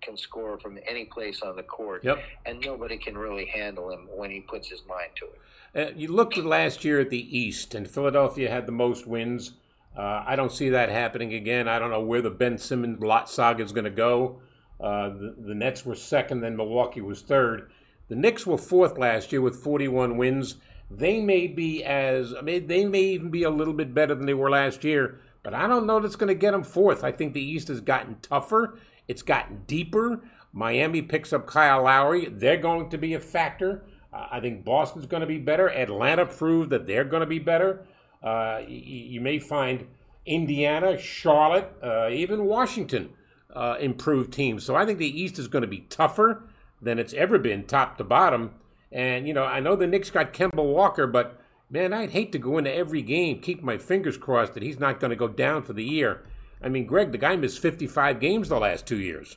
can 0.00 0.16
score 0.16 0.58
from 0.58 0.78
any 0.88 1.04
place 1.04 1.42
on 1.42 1.56
the 1.56 1.62
court. 1.62 2.02
Yep. 2.04 2.22
And 2.46 2.60
nobody 2.60 2.96
can 2.96 3.18
really 3.18 3.46
handle 3.46 3.90
him 3.90 4.08
when 4.14 4.30
he 4.30 4.40
puts 4.40 4.68
his 4.68 4.82
mind 4.88 5.10
to 5.16 5.26
it. 5.26 5.40
Uh, 5.72 5.92
you 5.96 6.08
looked 6.08 6.36
last 6.36 6.84
year 6.84 7.00
at 7.00 7.10
the 7.10 7.38
East, 7.38 7.74
and 7.74 7.88
Philadelphia 7.88 8.50
had 8.50 8.66
the 8.66 8.72
most 8.72 9.06
wins. 9.06 9.52
Uh, 9.96 10.24
I 10.26 10.36
don't 10.36 10.52
see 10.52 10.70
that 10.70 10.88
happening 10.88 11.34
again. 11.34 11.68
I 11.68 11.78
don't 11.78 11.90
know 11.90 12.00
where 12.00 12.22
the 12.22 12.30
Ben 12.30 12.58
Simmons 12.58 13.00
lot 13.02 13.28
saga 13.28 13.62
is 13.62 13.72
going 13.72 13.84
to 13.84 13.90
go. 13.90 14.40
Uh, 14.82 15.10
the, 15.10 15.34
the 15.38 15.54
Nets 15.54 15.84
were 15.84 15.94
second, 15.94 16.40
then 16.40 16.56
Milwaukee 16.56 17.00
was 17.00 17.22
third. 17.22 17.70
The 18.08 18.16
Knicks 18.16 18.46
were 18.46 18.58
fourth 18.58 18.98
last 18.98 19.30
year 19.30 19.40
with 19.40 19.62
41 19.62 20.16
wins. 20.16 20.56
They 20.90 21.20
may 21.20 21.46
be 21.46 21.84
as, 21.84 22.34
I 22.34 22.40
mean, 22.40 22.66
they 22.66 22.84
may 22.84 23.02
even 23.02 23.30
be 23.30 23.44
a 23.44 23.50
little 23.50 23.74
bit 23.74 23.94
better 23.94 24.14
than 24.14 24.26
they 24.26 24.34
were 24.34 24.50
last 24.50 24.82
year, 24.82 25.20
but 25.42 25.54
I 25.54 25.68
don't 25.68 25.86
know 25.86 26.00
that's 26.00 26.16
going 26.16 26.28
to 26.28 26.34
get 26.34 26.50
them 26.52 26.64
fourth. 26.64 27.04
I 27.04 27.12
think 27.12 27.32
the 27.34 27.42
East 27.42 27.68
has 27.68 27.80
gotten 27.80 28.16
tougher, 28.20 28.78
it's 29.06 29.22
gotten 29.22 29.62
deeper. 29.66 30.22
Miami 30.52 31.02
picks 31.02 31.32
up 31.32 31.46
Kyle 31.46 31.84
Lowry. 31.84 32.26
They're 32.26 32.56
going 32.56 32.90
to 32.90 32.98
be 32.98 33.14
a 33.14 33.20
factor. 33.20 33.84
Uh, 34.12 34.26
I 34.32 34.40
think 34.40 34.64
Boston's 34.64 35.06
going 35.06 35.20
to 35.20 35.26
be 35.26 35.38
better. 35.38 35.68
Atlanta 35.68 36.26
proved 36.26 36.70
that 36.70 36.88
they're 36.88 37.04
going 37.04 37.20
to 37.20 37.26
be 37.26 37.38
better. 37.38 37.86
Uh, 38.22 38.58
y- 38.62 38.66
you 38.66 39.20
may 39.20 39.38
find 39.38 39.86
Indiana, 40.26 40.98
Charlotte, 40.98 41.72
uh, 41.82 42.08
even 42.10 42.44
Washington 42.46 43.10
uh, 43.54 43.76
improved 43.80 44.32
teams. 44.32 44.64
So 44.64 44.74
I 44.74 44.84
think 44.84 44.98
the 44.98 45.20
East 45.20 45.38
is 45.38 45.48
going 45.48 45.62
to 45.62 45.68
be 45.68 45.80
tougher 45.88 46.44
than 46.80 46.98
it's 46.98 47.14
ever 47.14 47.38
been, 47.38 47.64
top 47.64 47.98
to 47.98 48.04
bottom. 48.04 48.54
And 48.92 49.26
you 49.26 49.34
know, 49.34 49.44
I 49.44 49.60
know 49.60 49.76
the 49.76 49.86
Knicks 49.86 50.10
got 50.10 50.32
Kemba 50.32 50.64
Walker, 50.64 51.06
but 51.06 51.40
man, 51.70 51.92
I'd 51.92 52.10
hate 52.10 52.32
to 52.32 52.38
go 52.38 52.58
into 52.58 52.74
every 52.74 53.02
game, 53.02 53.40
keep 53.40 53.62
my 53.62 53.78
fingers 53.78 54.16
crossed 54.16 54.54
that 54.54 54.62
he's 54.62 54.80
not 54.80 55.00
going 55.00 55.10
to 55.10 55.16
go 55.16 55.28
down 55.28 55.62
for 55.62 55.72
the 55.72 55.84
year. 55.84 56.24
I 56.62 56.68
mean, 56.68 56.86
Greg, 56.86 57.12
the 57.12 57.18
guy 57.18 57.36
missed 57.36 57.60
55 57.60 58.20
games 58.20 58.48
the 58.48 58.58
last 58.58 58.86
two 58.86 58.98
years. 58.98 59.36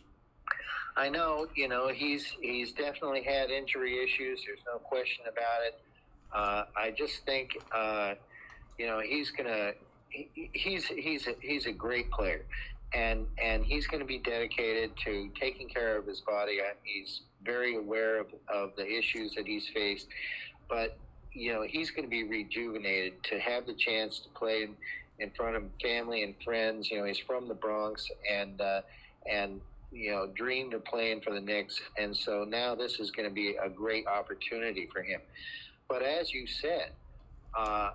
I 0.95 1.09
know, 1.09 1.47
you 1.55 1.67
know, 1.67 1.87
he's 1.87 2.25
he's 2.39 2.71
definitely 2.71 3.23
had 3.23 3.49
injury 3.49 4.03
issues. 4.03 4.43
There's 4.45 4.59
no 4.67 4.77
question 4.77 5.25
about 5.31 5.63
it. 5.65 5.79
Uh, 6.31 6.63
I 6.77 6.91
just 6.91 7.25
think, 7.25 7.57
uh, 7.73 8.13
you 8.77 8.85
know, 8.85 8.99
he's 8.99 9.31
gonna 9.31 9.71
he, 10.09 10.49
he's 10.53 10.85
he's 10.85 11.27
a, 11.27 11.35
he's 11.41 11.65
a 11.65 11.71
great 11.71 12.11
player, 12.11 12.45
and 12.93 13.25
and 13.41 13.65
he's 13.65 13.87
going 13.87 14.01
to 14.01 14.07
be 14.07 14.19
dedicated 14.19 14.91
to 15.05 15.29
taking 15.39 15.67
care 15.67 15.97
of 15.97 16.05
his 16.05 16.21
body. 16.21 16.59
He's 16.83 17.21
very 17.43 17.75
aware 17.75 18.19
of, 18.19 18.27
of 18.53 18.75
the 18.75 18.87
issues 18.87 19.33
that 19.35 19.45
he's 19.45 19.67
faced, 19.67 20.07
but 20.69 20.97
you 21.33 21.51
know, 21.51 21.63
he's 21.67 21.89
going 21.89 22.03
to 22.03 22.09
be 22.09 22.23
rejuvenated 22.23 23.23
to 23.23 23.39
have 23.39 23.65
the 23.65 23.73
chance 23.73 24.19
to 24.19 24.29
play 24.29 24.63
in, 24.63 24.75
in 25.19 25.31
front 25.31 25.55
of 25.55 25.63
family 25.81 26.23
and 26.23 26.35
friends. 26.43 26.91
You 26.91 26.99
know, 26.99 27.05
he's 27.05 27.17
from 27.17 27.47
the 27.47 27.55
Bronx, 27.55 28.09
and 28.31 28.61
uh, 28.61 28.81
and 29.29 29.59
you 29.91 30.11
know, 30.11 30.27
dreamed 30.35 30.73
of 30.73 30.85
playing 30.85 31.21
for 31.21 31.33
the 31.33 31.41
Knicks, 31.41 31.79
and 31.97 32.15
so 32.15 32.45
now 32.47 32.75
this 32.75 32.99
is 32.99 33.11
going 33.11 33.27
to 33.27 33.33
be 33.33 33.55
a 33.55 33.69
great 33.69 34.07
opportunity 34.07 34.87
for 34.91 35.01
him. 35.01 35.21
But 35.87 36.01
as 36.01 36.33
you 36.33 36.47
said, 36.47 36.91
uh, 37.57 37.91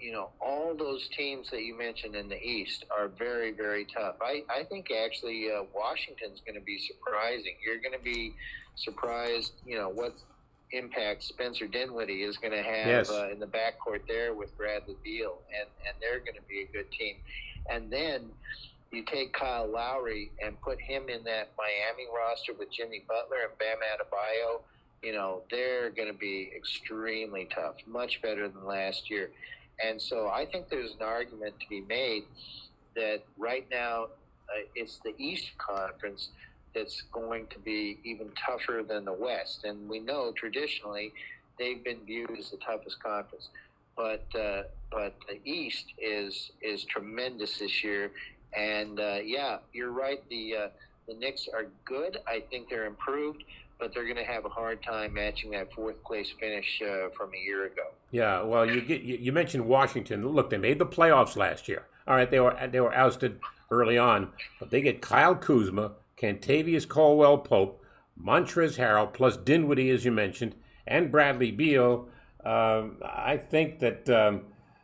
you 0.00 0.12
know, 0.12 0.30
all 0.40 0.74
those 0.74 1.08
teams 1.08 1.50
that 1.50 1.62
you 1.62 1.76
mentioned 1.76 2.14
in 2.14 2.28
the 2.28 2.40
East 2.42 2.84
are 2.96 3.08
very, 3.08 3.52
very 3.52 3.84
tough. 3.84 4.16
I, 4.22 4.42
I 4.48 4.64
think 4.64 4.90
actually 4.90 5.50
uh, 5.50 5.64
Washington's 5.74 6.40
going 6.40 6.58
to 6.58 6.64
be 6.64 6.78
surprising. 6.78 7.54
You're 7.64 7.78
going 7.78 7.96
to 7.96 8.02
be 8.04 8.34
surprised, 8.76 9.52
you 9.66 9.76
know, 9.76 9.88
what 9.88 10.14
impact 10.72 11.22
Spencer 11.24 11.66
Dinwiddie 11.66 12.22
is 12.22 12.36
going 12.36 12.52
to 12.52 12.62
have 12.62 12.86
Yes. 12.86 13.10
uh, 13.10 13.28
in 13.32 13.40
the 13.40 13.46
backcourt 13.46 14.06
there 14.08 14.34
with 14.34 14.56
Bradley 14.56 14.96
Beal, 15.04 15.38
and, 15.58 15.68
and 15.86 15.94
they're 16.00 16.20
going 16.20 16.36
to 16.36 16.48
be 16.48 16.62
a 16.62 16.72
good 16.72 16.90
team. 16.92 17.16
And 17.68 17.90
then 17.90 18.30
you 18.92 19.04
take 19.04 19.32
Kyle 19.32 19.68
Lowry 19.70 20.30
and 20.44 20.60
put 20.62 20.80
him 20.80 21.08
in 21.08 21.22
that 21.24 21.50
Miami 21.58 22.08
roster 22.16 22.52
with 22.58 22.72
Jimmy 22.72 23.04
Butler 23.06 23.48
and 23.48 23.58
Bam 23.58 23.76
Adebayo. 23.78 24.62
You 25.02 25.12
know, 25.12 25.42
they're 25.50 25.90
going 25.90 26.08
to 26.12 26.18
be 26.18 26.50
extremely 26.56 27.48
tough, 27.54 27.76
much 27.86 28.20
better 28.22 28.48
than 28.48 28.64
last 28.66 29.10
year. 29.10 29.30
And 29.84 30.00
so 30.00 30.28
I 30.28 30.46
think 30.46 30.68
there's 30.68 30.92
an 30.92 31.02
argument 31.02 31.54
to 31.60 31.68
be 31.68 31.80
made 31.82 32.24
that 32.96 33.22
right 33.38 33.66
now 33.70 34.04
uh, 34.04 34.66
it's 34.74 34.98
the 35.04 35.14
East 35.18 35.50
Conference 35.58 36.28
that's 36.74 37.02
going 37.12 37.46
to 37.48 37.58
be 37.58 37.98
even 38.04 38.30
tougher 38.46 38.82
than 38.86 39.04
the 39.04 39.12
West. 39.12 39.64
And 39.64 39.88
we 39.88 39.98
know 39.98 40.32
traditionally 40.32 41.12
they've 41.58 41.82
been 41.82 42.00
viewed 42.04 42.30
as 42.38 42.50
the 42.50 42.56
toughest 42.58 43.02
conference. 43.02 43.48
But 43.96 44.24
uh, 44.34 44.62
but 44.90 45.14
the 45.28 45.40
East 45.44 45.86
is 45.98 46.52
is 46.62 46.84
tremendous 46.84 47.58
this 47.58 47.84
year. 47.84 48.12
And 48.56 48.98
uh, 48.98 49.18
yeah, 49.22 49.58
you're 49.72 49.92
right. 49.92 50.22
The 50.30 50.56
uh, 50.56 50.68
the 51.06 51.14
Knicks 51.14 51.48
are 51.52 51.66
good. 51.84 52.18
I 52.26 52.40
think 52.50 52.68
they're 52.68 52.86
improved, 52.86 53.44
but 53.80 53.92
they're 53.92 54.04
going 54.04 54.16
to 54.16 54.24
have 54.24 54.44
a 54.44 54.48
hard 54.48 54.82
time 54.82 55.14
matching 55.14 55.50
that 55.52 55.72
fourth 55.72 56.02
place 56.04 56.30
finish 56.38 56.80
uh, 56.82 57.08
from 57.16 57.30
a 57.34 57.38
year 57.38 57.66
ago. 57.66 57.82
Yeah, 58.10 58.42
well, 58.42 58.68
you 58.68 58.80
get 58.82 59.02
you, 59.02 59.32
mentioned 59.32 59.66
Washington. 59.66 60.26
Look, 60.28 60.50
they 60.50 60.58
made 60.58 60.78
the 60.78 60.86
playoffs 60.86 61.36
last 61.36 61.68
year. 61.68 61.86
All 62.06 62.14
right, 62.14 62.30
they 62.30 62.40
were 62.40 62.56
they 62.70 62.80
were 62.80 62.94
ousted 62.94 63.40
early 63.70 63.96
on, 63.96 64.28
but 64.58 64.70
they 64.70 64.82
get 64.82 65.00
Kyle 65.00 65.34
Kuzma, 65.34 65.92
Kentavious 66.16 66.86
Caldwell 66.86 67.38
Pope, 67.38 67.82
Montrezl 68.22 68.78
Harrell, 68.78 69.12
plus 69.12 69.36
Dinwiddie, 69.36 69.90
as 69.90 70.04
you 70.04 70.12
mentioned, 70.12 70.54
and 70.86 71.10
Bradley 71.10 71.50
Beal. 71.50 72.08
Um, 72.44 72.98
I 73.04 73.36
think 73.36 73.80
that 73.80 74.08
um, 74.10 74.42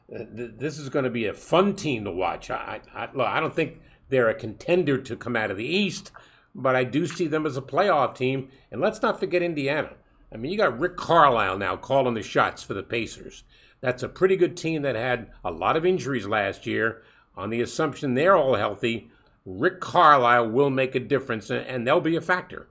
th- 0.09 0.53
this 0.59 0.79
is 0.79 0.89
going 0.89 1.05
to 1.05 1.11
be 1.11 1.27
a 1.27 1.35
fun 1.35 1.75
team 1.75 2.05
to 2.05 2.11
watch. 2.11 2.51
I, 2.51 2.81
I, 2.95 3.09
look, 3.13 3.27
I 3.27 3.41
don't 3.41 3.55
think 3.55 3.81
they're 4.09 4.29
a 4.29 4.35
contender 4.35 4.99
to 4.99 5.17
come 5.17 5.37
out 5.37 5.51
of 5.51 5.57
the 5.57 5.67
East, 5.67 6.13
but 6.57 6.75
I 6.75 6.85
do 6.85 7.07
see 7.07 7.27
them 7.27 7.45
as 7.47 7.57
a 7.57 7.63
playoff 7.63 8.17
team. 8.17 8.49
And 8.73 8.81
let's 8.81 9.03
not 9.03 9.21
forget 9.21 9.43
Indiana. 9.43 9.91
I 10.33 10.39
mean, 10.39 10.51
you 10.51 10.59
got 10.59 10.79
Rick 10.79 10.97
Carlisle 10.97 11.59
now 11.59 11.77
calling 11.77 12.15
the 12.15 12.23
shots 12.23 12.63
for 12.63 12.75
the 12.75 12.83
Pacers. 12.83 13.45
That's 13.81 14.03
a 14.03 14.09
pretty 14.09 14.37
good 14.37 14.57
team 14.57 14.83
that 14.83 14.97
had 14.97 15.31
a 15.45 15.51
lot 15.51 15.77
of 15.77 15.85
injuries 15.85 16.27
last 16.27 16.67
year. 16.67 17.03
On 17.37 17.51
the 17.51 17.61
assumption 17.61 18.15
they're 18.15 18.35
all 18.35 18.55
healthy, 18.57 19.11
Rick 19.45 19.81
Carlisle 19.81 20.49
will 20.51 20.71
make 20.71 20.95
a 20.95 21.01
difference, 21.01 21.51
and- 21.51 21.87
they'll 21.87 22.01
be 22.01 22.17
a 22.17 22.21
factor. 22.23 22.69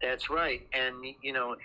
That's 0.00 0.30
right, 0.30 0.66
and 0.72 0.94
you 1.20 1.32
know, 1.32 1.56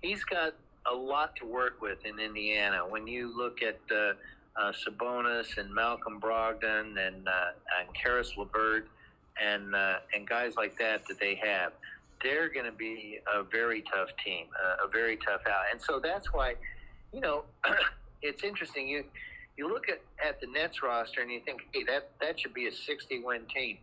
he's 0.00 0.22
got 0.22 0.54
a 0.86 0.94
lot 0.94 1.34
to 1.36 1.46
work 1.46 1.80
with 1.80 2.04
in 2.04 2.20
Indiana. 2.20 2.86
When 2.86 3.06
you 3.06 3.36
look 3.36 3.62
at 3.62 3.80
uh, 3.90 4.12
uh, 4.54 4.72
Sabonis 4.72 5.56
and 5.56 5.74
Malcolm 5.74 6.20
Brogdon 6.20 6.96
and 6.98 7.26
uh, 7.26 7.80
and 7.80 7.92
Caris 7.94 8.36
LeVert 8.36 8.86
and 9.42 9.74
uh, 9.74 9.96
and 10.14 10.28
guys 10.28 10.56
like 10.56 10.78
that 10.78 11.06
that 11.08 11.18
they 11.18 11.34
have, 11.36 11.72
they're 12.22 12.48
going 12.48 12.66
to 12.66 12.72
be 12.72 13.18
a 13.32 13.42
very 13.42 13.82
tough 13.82 14.10
team, 14.24 14.46
uh, 14.62 14.86
a 14.86 14.88
very 14.88 15.16
tough 15.16 15.42
out. 15.48 15.64
And 15.70 15.80
so 15.80 16.00
that's 16.02 16.32
why, 16.32 16.54
you 17.12 17.20
know, 17.20 17.44
it's 18.22 18.44
interesting. 18.44 18.88
You 18.88 19.04
you 19.56 19.68
look 19.68 19.88
at, 19.88 20.00
at 20.26 20.40
the 20.40 20.46
Nets 20.46 20.82
roster 20.82 21.20
and 21.20 21.30
you 21.30 21.40
think, 21.40 21.62
hey, 21.72 21.84
that 21.84 22.10
that 22.20 22.40
should 22.40 22.54
be 22.54 22.66
a 22.66 22.72
sixty 22.72 23.20
win 23.22 23.42
team, 23.54 23.78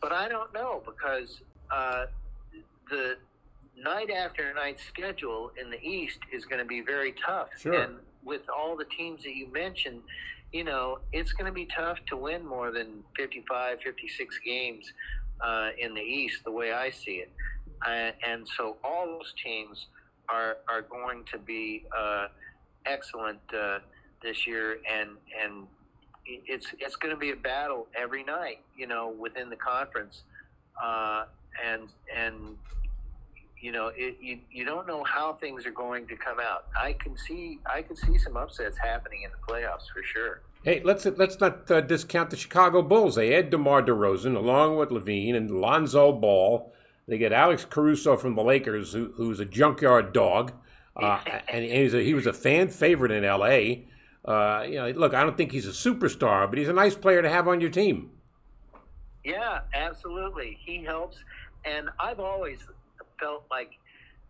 but 0.00 0.12
I 0.12 0.28
don't 0.28 0.52
know 0.52 0.82
because. 0.84 1.40
Uh, 1.70 2.06
the 2.90 3.16
night 3.82 4.10
after 4.10 4.52
night 4.54 4.78
schedule 4.78 5.50
in 5.60 5.70
the 5.70 5.82
East 5.82 6.18
is 6.32 6.44
going 6.44 6.58
to 6.58 6.64
be 6.64 6.80
very 6.80 7.14
tough. 7.24 7.48
Sure. 7.58 7.72
And 7.72 7.94
with 8.24 8.42
all 8.48 8.76
the 8.76 8.84
teams 8.84 9.22
that 9.24 9.34
you 9.34 9.50
mentioned, 9.52 10.02
you 10.52 10.64
know, 10.64 10.98
it's 11.12 11.32
going 11.32 11.46
to 11.46 11.52
be 11.52 11.66
tough 11.66 11.98
to 12.06 12.16
win 12.16 12.46
more 12.46 12.70
than 12.70 13.02
55, 13.16 13.80
56 13.80 14.38
games 14.44 14.92
uh, 15.40 15.70
in 15.78 15.94
the 15.94 16.00
East, 16.00 16.44
the 16.44 16.50
way 16.50 16.72
I 16.72 16.90
see 16.90 17.16
it. 17.16 17.30
Uh, 17.84 18.10
and 18.26 18.46
so 18.56 18.76
all 18.84 19.06
those 19.06 19.34
teams 19.42 19.86
are 20.28 20.58
are 20.68 20.82
going 20.82 21.24
to 21.32 21.38
be 21.38 21.84
uh, 21.96 22.28
excellent 22.86 23.40
uh, 23.56 23.78
this 24.22 24.46
year, 24.46 24.78
and 24.90 25.10
and 25.42 25.66
it's 26.24 26.66
it's 26.78 26.96
going 26.96 27.12
to 27.12 27.18
be 27.18 27.30
a 27.30 27.36
battle 27.36 27.88
every 27.94 28.22
night, 28.22 28.60
you 28.76 28.86
know, 28.86 29.08
within 29.08 29.50
the 29.50 29.56
conference, 29.56 30.22
uh, 30.82 31.24
and 31.64 31.88
and 32.14 32.56
you 33.62 33.70
know, 33.70 33.92
it, 33.96 34.16
you 34.20 34.40
you 34.50 34.64
don't 34.64 34.88
know 34.88 35.04
how 35.04 35.34
things 35.34 35.64
are 35.64 35.70
going 35.70 36.06
to 36.08 36.16
come 36.16 36.38
out. 36.40 36.66
I 36.78 36.94
can 36.94 37.16
see 37.16 37.60
I 37.64 37.80
can 37.80 37.94
see 37.94 38.18
some 38.18 38.36
upsets 38.36 38.76
happening 38.76 39.22
in 39.22 39.30
the 39.30 39.52
playoffs 39.52 39.86
for 39.94 40.02
sure. 40.02 40.42
Hey, 40.64 40.82
let's 40.84 41.06
let's 41.06 41.38
not 41.38 41.70
uh, 41.70 41.80
discount 41.80 42.30
the 42.30 42.36
Chicago 42.36 42.82
Bulls. 42.82 43.14
They 43.14 43.34
add 43.34 43.50
DeMar 43.50 43.82
DeRozan 43.82 44.36
along 44.36 44.76
with 44.76 44.90
LaVine 44.90 45.36
and 45.36 45.50
Lonzo 45.50 46.12
Ball. 46.12 46.72
They 47.06 47.18
get 47.18 47.32
Alex 47.32 47.64
Caruso 47.64 48.16
from 48.16 48.34
the 48.34 48.42
Lakers, 48.42 48.92
who, 48.92 49.12
who's 49.16 49.38
a 49.38 49.44
junkyard 49.44 50.12
dog, 50.12 50.52
uh, 50.96 51.20
and 51.48 51.64
he's 51.64 51.94
a, 51.94 52.02
he 52.02 52.14
was 52.14 52.26
a 52.26 52.32
fan 52.32 52.68
favorite 52.68 53.12
in 53.12 53.24
L.A. 53.24 53.86
Uh, 54.24 54.64
you 54.68 54.76
know, 54.76 54.90
look, 54.90 55.14
I 55.14 55.22
don't 55.22 55.36
think 55.36 55.52
he's 55.52 55.66
a 55.66 55.70
superstar, 55.70 56.48
but 56.48 56.58
he's 56.58 56.68
a 56.68 56.72
nice 56.72 56.94
player 56.94 57.22
to 57.22 57.28
have 57.28 57.48
on 57.48 57.60
your 57.60 57.70
team. 57.70 58.10
Yeah, 59.24 59.60
absolutely. 59.74 60.58
He 60.64 60.82
helps, 60.82 61.18
and 61.64 61.90
I've 62.00 62.20
always 62.20 62.58
felt 63.22 63.44
like 63.50 63.70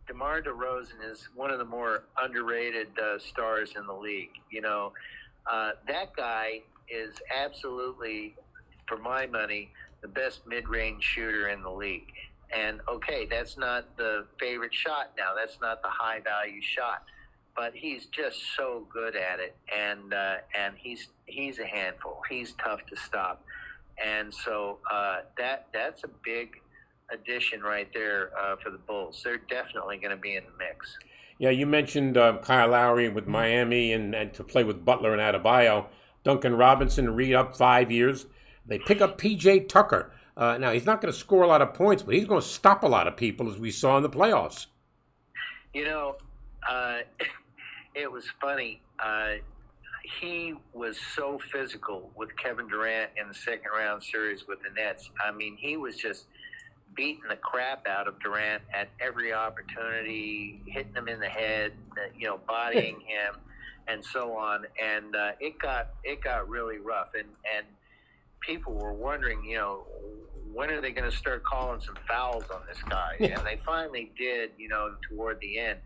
DeMar 0.07 0.43
DeRozan 0.43 1.11
is 1.11 1.29
one 1.35 1.51
of 1.51 1.59
the 1.59 1.65
more 1.65 2.05
underrated 2.21 2.89
uh, 2.99 3.19
stars 3.19 3.73
in 3.77 3.87
the 3.87 3.95
league. 3.95 4.33
You 4.51 4.61
know, 4.61 4.93
uh, 5.51 5.71
that 5.89 6.15
guy 6.15 6.61
is 6.89 7.15
absolutely, 7.35 8.35
for 8.87 8.99
my 8.99 9.27
money, 9.27 9.71
the 10.03 10.09
best 10.09 10.47
mid-range 10.47 11.03
shooter 11.03 11.49
in 11.49 11.63
the 11.63 11.71
league. 11.71 12.13
And 12.55 12.81
okay, 12.87 13.27
that's 13.31 13.57
not 13.57 13.97
the 13.97 14.27
favorite 14.39 14.75
shot 14.75 15.13
now. 15.17 15.31
That's 15.35 15.59
not 15.63 15.81
the 15.81 15.89
high-value 15.89 16.61
shot, 16.61 17.05
but 17.57 17.73
he's 17.75 18.07
just 18.07 18.37
so 18.57 18.87
good 18.93 19.17
at 19.17 19.41
it, 19.41 19.57
and 19.75 20.13
uh, 20.13 20.37
and 20.55 20.75
he's 20.77 21.09
he's 21.25 21.59
a 21.61 21.67
handful. 21.67 22.21
He's 22.29 22.53
tough 22.63 22.81
to 22.91 22.97
stop, 22.97 23.43
and 24.05 24.35
so 24.35 24.81
uh, 24.91 25.21
that 25.39 25.69
that's 25.73 26.05
a 26.05 26.11
big 26.23 26.62
addition 27.11 27.63
right 27.63 27.89
there 27.93 28.31
uh, 28.39 28.57
for 28.63 28.71
the 28.71 28.79
Bulls. 28.79 29.21
They're 29.25 29.39
definitely 29.49 29.99
going 29.99 30.11
to 30.11 30.17
be 30.17 30.37
in 30.37 30.45
the 30.45 30.57
mix. 30.59 30.97
Yeah, 31.39 31.51
you 31.51 31.67
mentioned 31.67 32.17
uh, 32.17 32.39
Kyle 32.43 32.69
Lowry 32.69 33.09
with 33.09 33.27
Miami 33.27 33.93
and, 33.93 34.15
and 34.15 34.33
to 34.35 34.45
play 34.45 34.65
with 34.65 34.85
Butler 34.85 35.13
and 35.13 35.21
Adebayo. 35.21 35.87
Duncan 36.25 36.57
Robinson 36.57 37.15
read 37.15 37.35
up 37.35 37.57
five 37.57 37.91
years. 37.91 38.27
They 38.67 38.79
pick 38.79 39.01
up 39.01 39.19
PJ 39.19 39.69
Tucker. 39.69 40.13
Uh, 40.37 40.57
now 40.59 40.73
he's 40.73 40.87
not 40.87 41.01
going 41.01 41.13
to 41.13 41.19
score 41.19 41.43
a 41.43 41.47
lot 41.47 41.61
of 41.61 41.75
points, 41.75 42.03
but 42.03 42.15
he's 42.15 42.27
going 42.27 42.41
to 42.41 42.47
stop 42.47 42.83
a 42.85 42.87
lot 42.87 43.07
of 43.07 43.17
people, 43.17 43.51
as 43.51 43.59
we 43.59 43.71
saw 43.71 43.97
in 43.97 44.03
the 44.03 44.09
playoffs. 44.09 44.67
You 45.75 45.85
know, 45.85 46.17
uh, 46.69 46.99
it 47.95 48.11
was 48.11 48.25
funny. 48.41 48.81
Uh, 48.99 49.35
he 50.21 50.55
was 50.73 50.99
so 51.15 51.39
physical 51.51 52.11
with 52.17 52.37
Kevin 52.37 52.69
Durant 52.69 53.11
in 53.21 53.29
the 53.29 53.35
second 53.35 53.71
round 53.77 54.03
series 54.03 54.47
with 54.47 54.59
the 54.63 54.71
Nets. 54.71 55.11
I 55.25 55.33
mean, 55.33 55.57
he 55.59 55.77
was 55.77 55.97
just 55.97 56.27
beating 56.95 57.23
the 57.29 57.37
crap 57.37 57.87
out 57.87 58.09
of 58.09 58.19
Durant 58.21 58.63
at 58.75 58.89
every 59.01 59.33
opportunity, 59.33 60.61
hitting 60.67 60.95
him 60.95 61.09
in 61.09 61.21
the 61.21 61.29
head, 61.29 61.73
you 62.19 62.27
know, 62.27 62.41
bodying 62.47 63.01
him, 63.07 63.37
and 63.89 64.05
so 64.05 64.37
on. 64.37 64.65
And 64.83 65.15
uh, 65.17 65.33
it 65.41 65.59
got 65.59 65.91
it 66.05 66.23
got 66.23 66.49
really 66.49 66.79
rough, 66.79 67.15
and 67.15 67.29
and 67.57 67.67
people 68.41 68.75
were 68.75 68.93
wondering, 68.93 69.45
you 69.45 69.57
know, 69.57 69.85
when 70.53 70.71
are 70.71 70.81
they 70.81 70.91
going 70.91 71.11
to 71.11 71.17
start 71.17 71.45
calling 71.45 71.81
some 71.81 71.97
fouls 72.09 72.45
on 72.53 72.61
this 72.69 72.83
guy? 72.89 73.17
And 73.21 73.47
they 73.47 73.59
finally 73.65 74.11
did, 74.19 74.51
you 74.59 74.69
know, 74.69 74.95
toward 75.09 75.41
the 75.41 75.59
end. 75.59 75.79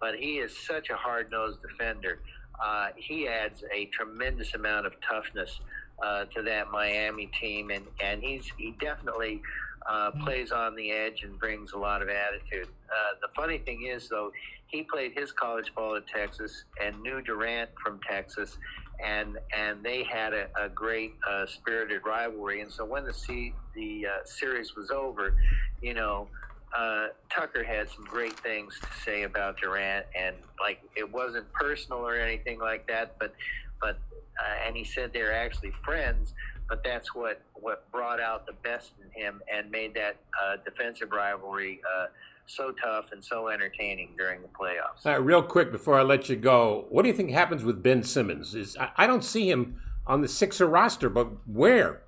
But 0.00 0.14
he 0.16 0.36
is 0.36 0.56
such 0.56 0.90
a 0.90 0.96
hard 0.96 1.30
nosed 1.30 1.60
defender. 1.62 2.20
Uh, 2.62 2.88
he 2.96 3.28
adds 3.28 3.64
a 3.74 3.86
tremendous 3.86 4.54
amount 4.54 4.86
of 4.86 4.94
toughness 5.00 5.60
uh, 6.02 6.24
to 6.26 6.42
that 6.42 6.70
Miami 6.70 7.30
team, 7.40 7.70
and, 7.70 7.84
and 8.02 8.22
he's 8.22 8.50
he 8.56 8.74
definitely 8.80 9.42
uh, 9.88 10.10
plays 10.24 10.52
on 10.52 10.74
the 10.74 10.90
edge 10.90 11.22
and 11.22 11.38
brings 11.38 11.72
a 11.72 11.78
lot 11.78 12.02
of 12.02 12.08
attitude. 12.08 12.68
Uh, 12.88 13.14
the 13.20 13.28
funny 13.34 13.58
thing 13.58 13.86
is, 13.86 14.08
though, 14.08 14.30
he 14.66 14.82
played 14.82 15.12
his 15.14 15.30
college 15.32 15.74
ball 15.74 15.96
at 15.96 16.06
Texas 16.06 16.64
and 16.82 17.00
knew 17.02 17.20
Durant 17.20 17.70
from 17.82 18.00
Texas, 18.08 18.58
and 19.04 19.38
and 19.56 19.82
they 19.82 20.02
had 20.02 20.32
a, 20.32 20.48
a 20.60 20.68
great 20.68 21.14
uh, 21.28 21.46
spirited 21.46 22.02
rivalry. 22.04 22.60
And 22.60 22.70
so 22.70 22.84
when 22.84 23.04
the 23.04 23.52
the 23.74 24.06
uh, 24.06 24.24
series 24.24 24.74
was 24.76 24.90
over, 24.90 25.36
you 25.80 25.94
know. 25.94 26.28
Uh, 26.76 27.06
Tucker 27.30 27.62
had 27.62 27.88
some 27.88 28.02
great 28.02 28.36
things 28.40 28.80
to 28.80 28.88
say 29.04 29.22
about 29.22 29.60
Durant, 29.60 30.06
and 30.18 30.34
like 30.60 30.82
it 30.96 31.08
wasn't 31.08 31.52
personal 31.52 32.00
or 32.00 32.16
anything 32.16 32.58
like 32.58 32.88
that, 32.88 33.16
but 33.20 33.32
but 33.80 33.96
uh, 34.40 34.66
and 34.66 34.76
he 34.76 34.82
said 34.82 35.12
they're 35.12 35.32
actually 35.32 35.72
friends, 35.84 36.34
but 36.68 36.82
that's 36.84 37.14
what 37.14 37.42
what 37.54 37.90
brought 37.90 38.20
out 38.20 38.46
the 38.46 38.52
best 38.52 38.92
in 39.02 39.22
him 39.22 39.40
and 39.52 39.70
made 39.70 39.94
that 39.94 40.16
uh, 40.42 40.56
defensive 40.64 41.10
rivalry 41.12 41.80
uh, 41.96 42.06
so 42.46 42.72
tough 42.72 43.12
and 43.12 43.24
so 43.24 43.48
entertaining 43.48 44.10
during 44.16 44.42
the 44.42 44.48
playoffs. 44.48 45.06
All 45.06 45.12
right, 45.12 45.16
real 45.16 45.42
quick 45.42 45.72
before 45.72 45.98
I 45.98 46.02
let 46.02 46.28
you 46.28 46.36
go, 46.36 46.86
what 46.90 47.02
do 47.02 47.08
you 47.08 47.14
think 47.14 47.30
happens 47.30 47.64
with 47.64 47.82
Ben 47.82 48.02
Simmons? 48.02 48.54
Is 48.54 48.76
I, 48.78 48.90
I 48.96 49.06
don't 49.06 49.24
see 49.24 49.50
him 49.50 49.80
on 50.06 50.20
the 50.20 50.28
Sixer 50.28 50.66
roster, 50.66 51.08
but 51.08 51.28
where? 51.46 52.02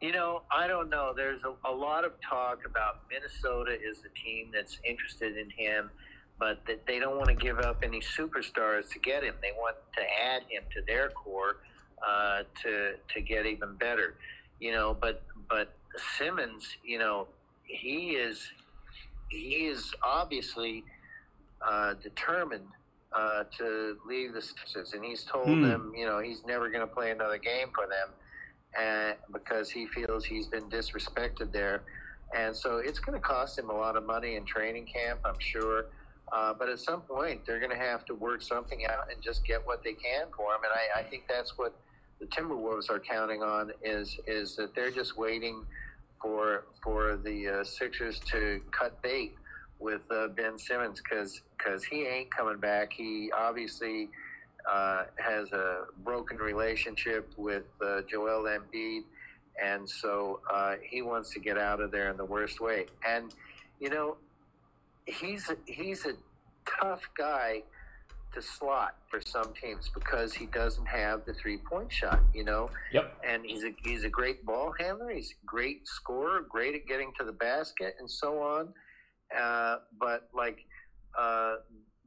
You 0.00 0.12
know, 0.12 0.42
I 0.52 0.66
don't 0.66 0.90
know. 0.90 1.12
There's 1.16 1.42
a, 1.44 1.54
a 1.68 1.72
lot 1.72 2.04
of 2.04 2.12
talk 2.20 2.66
about 2.66 3.02
Minnesota 3.10 3.72
is 3.72 4.02
the 4.02 4.10
team 4.10 4.50
that's 4.52 4.78
interested 4.84 5.36
in 5.36 5.48
him, 5.50 5.90
but 6.38 6.60
that 6.66 6.86
they 6.86 6.98
don't 6.98 7.16
want 7.16 7.28
to 7.28 7.34
give 7.34 7.60
up 7.60 7.82
any 7.82 8.00
superstars 8.00 8.90
to 8.90 8.98
get 8.98 9.22
him. 9.22 9.34
They 9.40 9.52
want 9.52 9.76
to 9.96 10.02
add 10.02 10.42
him 10.50 10.64
to 10.74 10.82
their 10.86 11.08
core 11.10 11.56
uh, 12.06 12.42
to 12.62 12.94
to 13.14 13.20
get 13.20 13.46
even 13.46 13.74
better. 13.76 14.14
You 14.60 14.72
know, 14.72 14.96
but 15.00 15.22
but 15.48 15.74
Simmons, 16.18 16.76
you 16.84 16.98
know, 16.98 17.28
he 17.64 18.10
is 18.10 18.48
he 19.28 19.66
is 19.66 19.92
obviously 20.02 20.84
uh, 21.66 21.94
determined 22.02 22.66
uh, 23.12 23.44
to 23.58 23.96
leave 24.06 24.32
the 24.32 24.42
Sixers, 24.42 24.92
and 24.92 25.04
he's 25.04 25.24
told 25.24 25.46
Hmm. 25.48 25.62
them, 25.62 25.92
you 25.96 26.06
know, 26.06 26.20
he's 26.20 26.44
never 26.46 26.68
going 26.68 26.86
to 26.86 26.92
play 26.92 27.10
another 27.10 27.38
game 27.38 27.68
for 27.74 27.86
them, 27.86 28.10
and 28.78 29.16
because 29.32 29.70
he 29.70 29.86
feels 29.86 30.24
he's 30.24 30.46
been 30.46 30.68
disrespected 30.70 31.52
there, 31.52 31.82
and 32.36 32.54
so 32.54 32.78
it's 32.78 32.98
going 32.98 33.18
to 33.18 33.26
cost 33.26 33.58
him 33.58 33.70
a 33.70 33.72
lot 33.72 33.96
of 33.96 34.04
money 34.04 34.36
in 34.36 34.44
training 34.44 34.86
camp, 34.86 35.20
I'm 35.24 35.38
sure. 35.38 35.86
Uh, 36.32 36.52
but 36.52 36.68
at 36.68 36.80
some 36.80 37.02
point, 37.02 37.46
they're 37.46 37.60
going 37.60 37.70
to 37.70 37.78
have 37.78 38.04
to 38.04 38.12
work 38.14 38.42
something 38.42 38.84
out 38.86 39.10
and 39.12 39.22
just 39.22 39.44
get 39.46 39.64
what 39.64 39.84
they 39.84 39.92
can 39.92 40.26
for 40.36 40.52
him, 40.54 40.60
and 40.64 40.72
I, 40.72 41.00
I 41.00 41.02
think 41.04 41.24
that's 41.28 41.56
what 41.56 41.74
the 42.20 42.26
Timberwolves 42.26 42.90
are 42.90 42.98
counting 42.98 43.42
on 43.42 43.72
is 43.82 44.18
is 44.26 44.56
that 44.56 44.74
they're 44.74 44.90
just 44.90 45.16
waiting 45.16 45.64
for 46.20 46.64
for 46.82 47.16
the 47.16 47.60
uh, 47.60 47.64
Sixers 47.64 48.20
to 48.30 48.60
cut 48.70 49.00
bait 49.02 49.34
with 49.78 50.00
uh, 50.10 50.28
Ben 50.28 50.58
Simmons 50.58 51.00
because 51.00 51.42
because 51.56 51.84
he 51.84 52.06
ain't 52.06 52.30
coming 52.30 52.58
back. 52.58 52.92
He 52.92 53.30
obviously 53.36 54.08
uh, 54.70 55.04
has 55.16 55.52
a 55.52 55.84
broken 56.04 56.38
relationship 56.38 57.30
with 57.36 57.64
uh, 57.84 58.00
Joel 58.10 58.44
Embiid, 58.44 59.02
and 59.62 59.88
so 59.88 60.40
uh, 60.52 60.76
he 60.82 61.02
wants 61.02 61.30
to 61.34 61.40
get 61.40 61.58
out 61.58 61.80
of 61.80 61.90
there 61.90 62.10
in 62.10 62.16
the 62.16 62.24
worst 62.24 62.60
way. 62.60 62.86
And 63.06 63.34
you 63.78 63.90
know, 63.90 64.16
he's 65.04 65.50
he's 65.66 66.06
a 66.06 66.14
tough 66.80 67.02
guy 67.16 67.62
to 68.36 68.42
slot 68.42 68.96
for 69.10 69.20
some 69.24 69.52
teams 69.60 69.90
because 69.94 70.34
he 70.34 70.46
doesn't 70.46 70.86
have 70.86 71.24
the 71.26 71.32
three 71.34 71.58
point 71.58 71.90
shot. 71.92 72.20
You 72.34 72.44
know 72.44 72.70
Yep. 72.92 73.16
and 73.26 73.44
he's 73.44 73.64
a 73.64 73.74
he's 73.82 74.04
a 74.04 74.08
great 74.08 74.44
ball 74.44 74.72
handler. 74.78 75.10
He's 75.10 75.32
a 75.32 75.46
great 75.46 75.88
scorer, 75.88 76.42
great 76.48 76.74
at 76.74 76.86
getting 76.86 77.12
to 77.18 77.24
the 77.24 77.32
basket, 77.32 77.96
and 77.98 78.08
so 78.10 78.40
on. 78.42 78.72
Uh, 79.36 79.78
but 79.98 80.28
like 80.34 80.58
uh, 81.18 81.56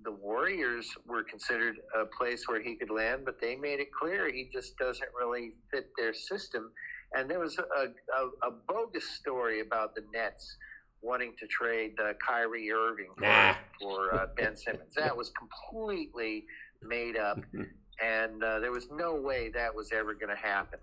the 0.04 0.12
Warriors 0.12 0.88
were 1.08 1.24
considered 1.24 1.76
a 2.00 2.06
place 2.06 2.48
where 2.48 2.62
he 2.62 2.76
could 2.76 2.92
land, 2.92 3.24
but 3.26 3.42
they 3.42 3.56
made 3.56 3.80
it 3.80 3.90
clear 3.92 4.32
he 4.32 4.50
just 4.54 4.78
doesn't 4.78 5.10
really 5.20 5.54
fit 5.72 5.90
their 5.98 6.14
system. 6.14 6.72
And 7.14 7.30
there 7.30 7.40
was 7.40 7.58
a, 7.58 7.64
a, 7.64 8.48
a 8.48 8.52
bogus 8.68 9.10
story 9.10 9.62
about 9.62 9.96
the 9.96 10.04
Nets 10.14 10.56
wanting 11.02 11.34
to 11.40 11.48
trade 11.48 11.94
uh, 12.00 12.14
Kyrie 12.26 12.72
Irving 12.72 13.10
Nah. 13.20 13.56
For 13.82 14.14
uh, 14.14 14.28
Ben 14.36 14.56
Simmons. 14.56 14.94
That 14.96 15.16
was 15.16 15.32
completely 15.32 16.46
made 16.82 17.18
up 17.18 17.40
and 18.02 18.44
uh, 18.44 18.60
there 18.60 18.72
was 18.72 18.88
no 18.92 19.16
way 19.16 19.50
that 19.54 19.74
was 19.74 19.92
ever 19.92 20.14
going 20.14 20.30
to 20.30 20.42
happen. 20.42 20.80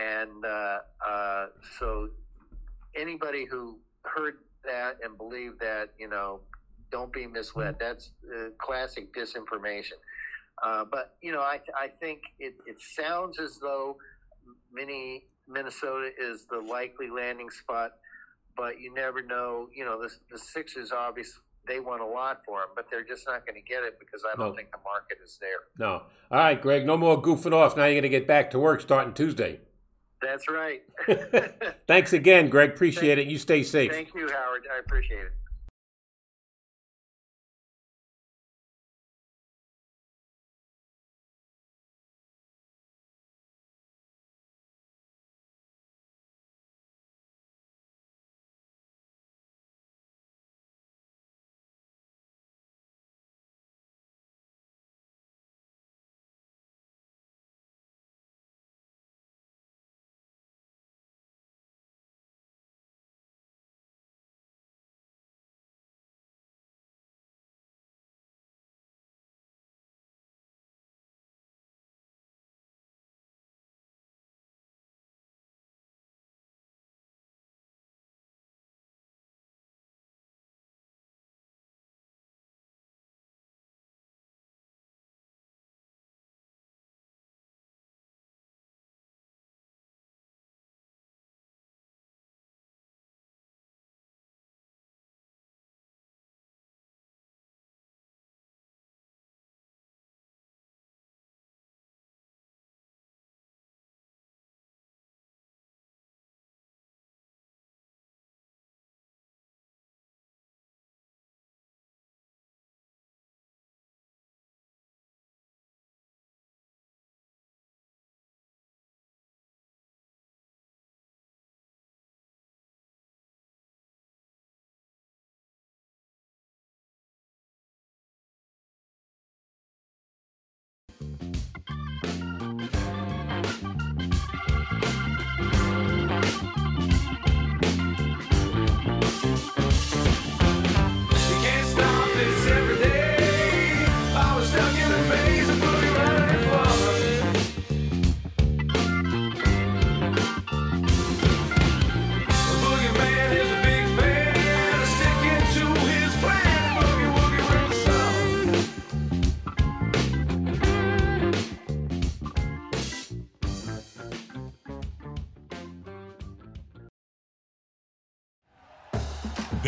And 0.00 0.44
uh, 0.44 0.78
uh, 1.06 1.46
so, 1.78 2.08
anybody 2.96 3.46
who 3.48 3.78
heard 4.02 4.38
that 4.64 4.98
and 5.02 5.16
believed 5.16 5.60
that, 5.60 5.90
you 5.98 6.08
know, 6.08 6.40
don't 6.90 7.12
be 7.12 7.26
misled. 7.26 7.76
That's 7.78 8.10
uh, 8.34 8.50
classic 8.58 9.12
disinformation. 9.14 9.98
Uh, 10.64 10.84
but 10.90 11.16
you 11.20 11.32
know, 11.32 11.40
I 11.40 11.60
I 11.76 11.88
think 11.88 12.22
it, 12.38 12.54
it 12.66 12.76
sounds 12.96 13.40
as 13.40 13.58
though 13.60 13.96
mini 14.72 15.24
Minnesota 15.48 16.10
is 16.18 16.46
the 16.48 16.58
likely 16.58 17.10
landing 17.10 17.50
spot, 17.50 17.92
but 18.56 18.80
you 18.80 18.94
never 18.94 19.22
know. 19.22 19.68
You 19.74 19.84
know, 19.84 20.00
the 20.00 20.10
the 20.30 20.38
Sixers 20.38 20.92
obviously 20.92 21.42
they 21.66 21.80
want 21.80 22.02
a 22.02 22.06
lot 22.06 22.42
for 22.44 22.60
him, 22.60 22.68
but 22.74 22.86
they're 22.90 23.04
just 23.04 23.26
not 23.26 23.46
going 23.46 23.54
to 23.60 23.66
get 23.66 23.82
it 23.84 23.98
because 23.98 24.22
I 24.30 24.36
don't 24.36 24.50
No. 24.50 24.54
think 24.54 24.70
the 24.70 24.78
market 24.84 25.18
is 25.24 25.38
there. 25.40 25.58
No. 25.78 26.02
All 26.30 26.38
right, 26.38 26.60
Greg. 26.60 26.84
No 26.86 26.96
more 26.96 27.20
goofing 27.20 27.52
off. 27.52 27.76
Now 27.76 27.84
you're 27.84 27.94
going 27.94 28.02
to 28.02 28.08
get 28.08 28.26
back 28.26 28.50
to 28.52 28.58
work 28.58 28.80
starting 28.80 29.14
Tuesday. 29.14 29.60
That's 30.22 30.48
right. 30.48 30.82
Thanks 31.86 32.12
again, 32.12 32.48
Greg. 32.48 32.70
Appreciate 32.70 33.18
it. 33.18 33.26
You 33.26 33.38
stay 33.38 33.62
safe. 33.62 33.90
Thank 33.92 34.14
you, 34.14 34.28
Howard. 34.28 34.62
I 34.74 34.78
appreciate 34.78 35.20
it. 35.26 35.32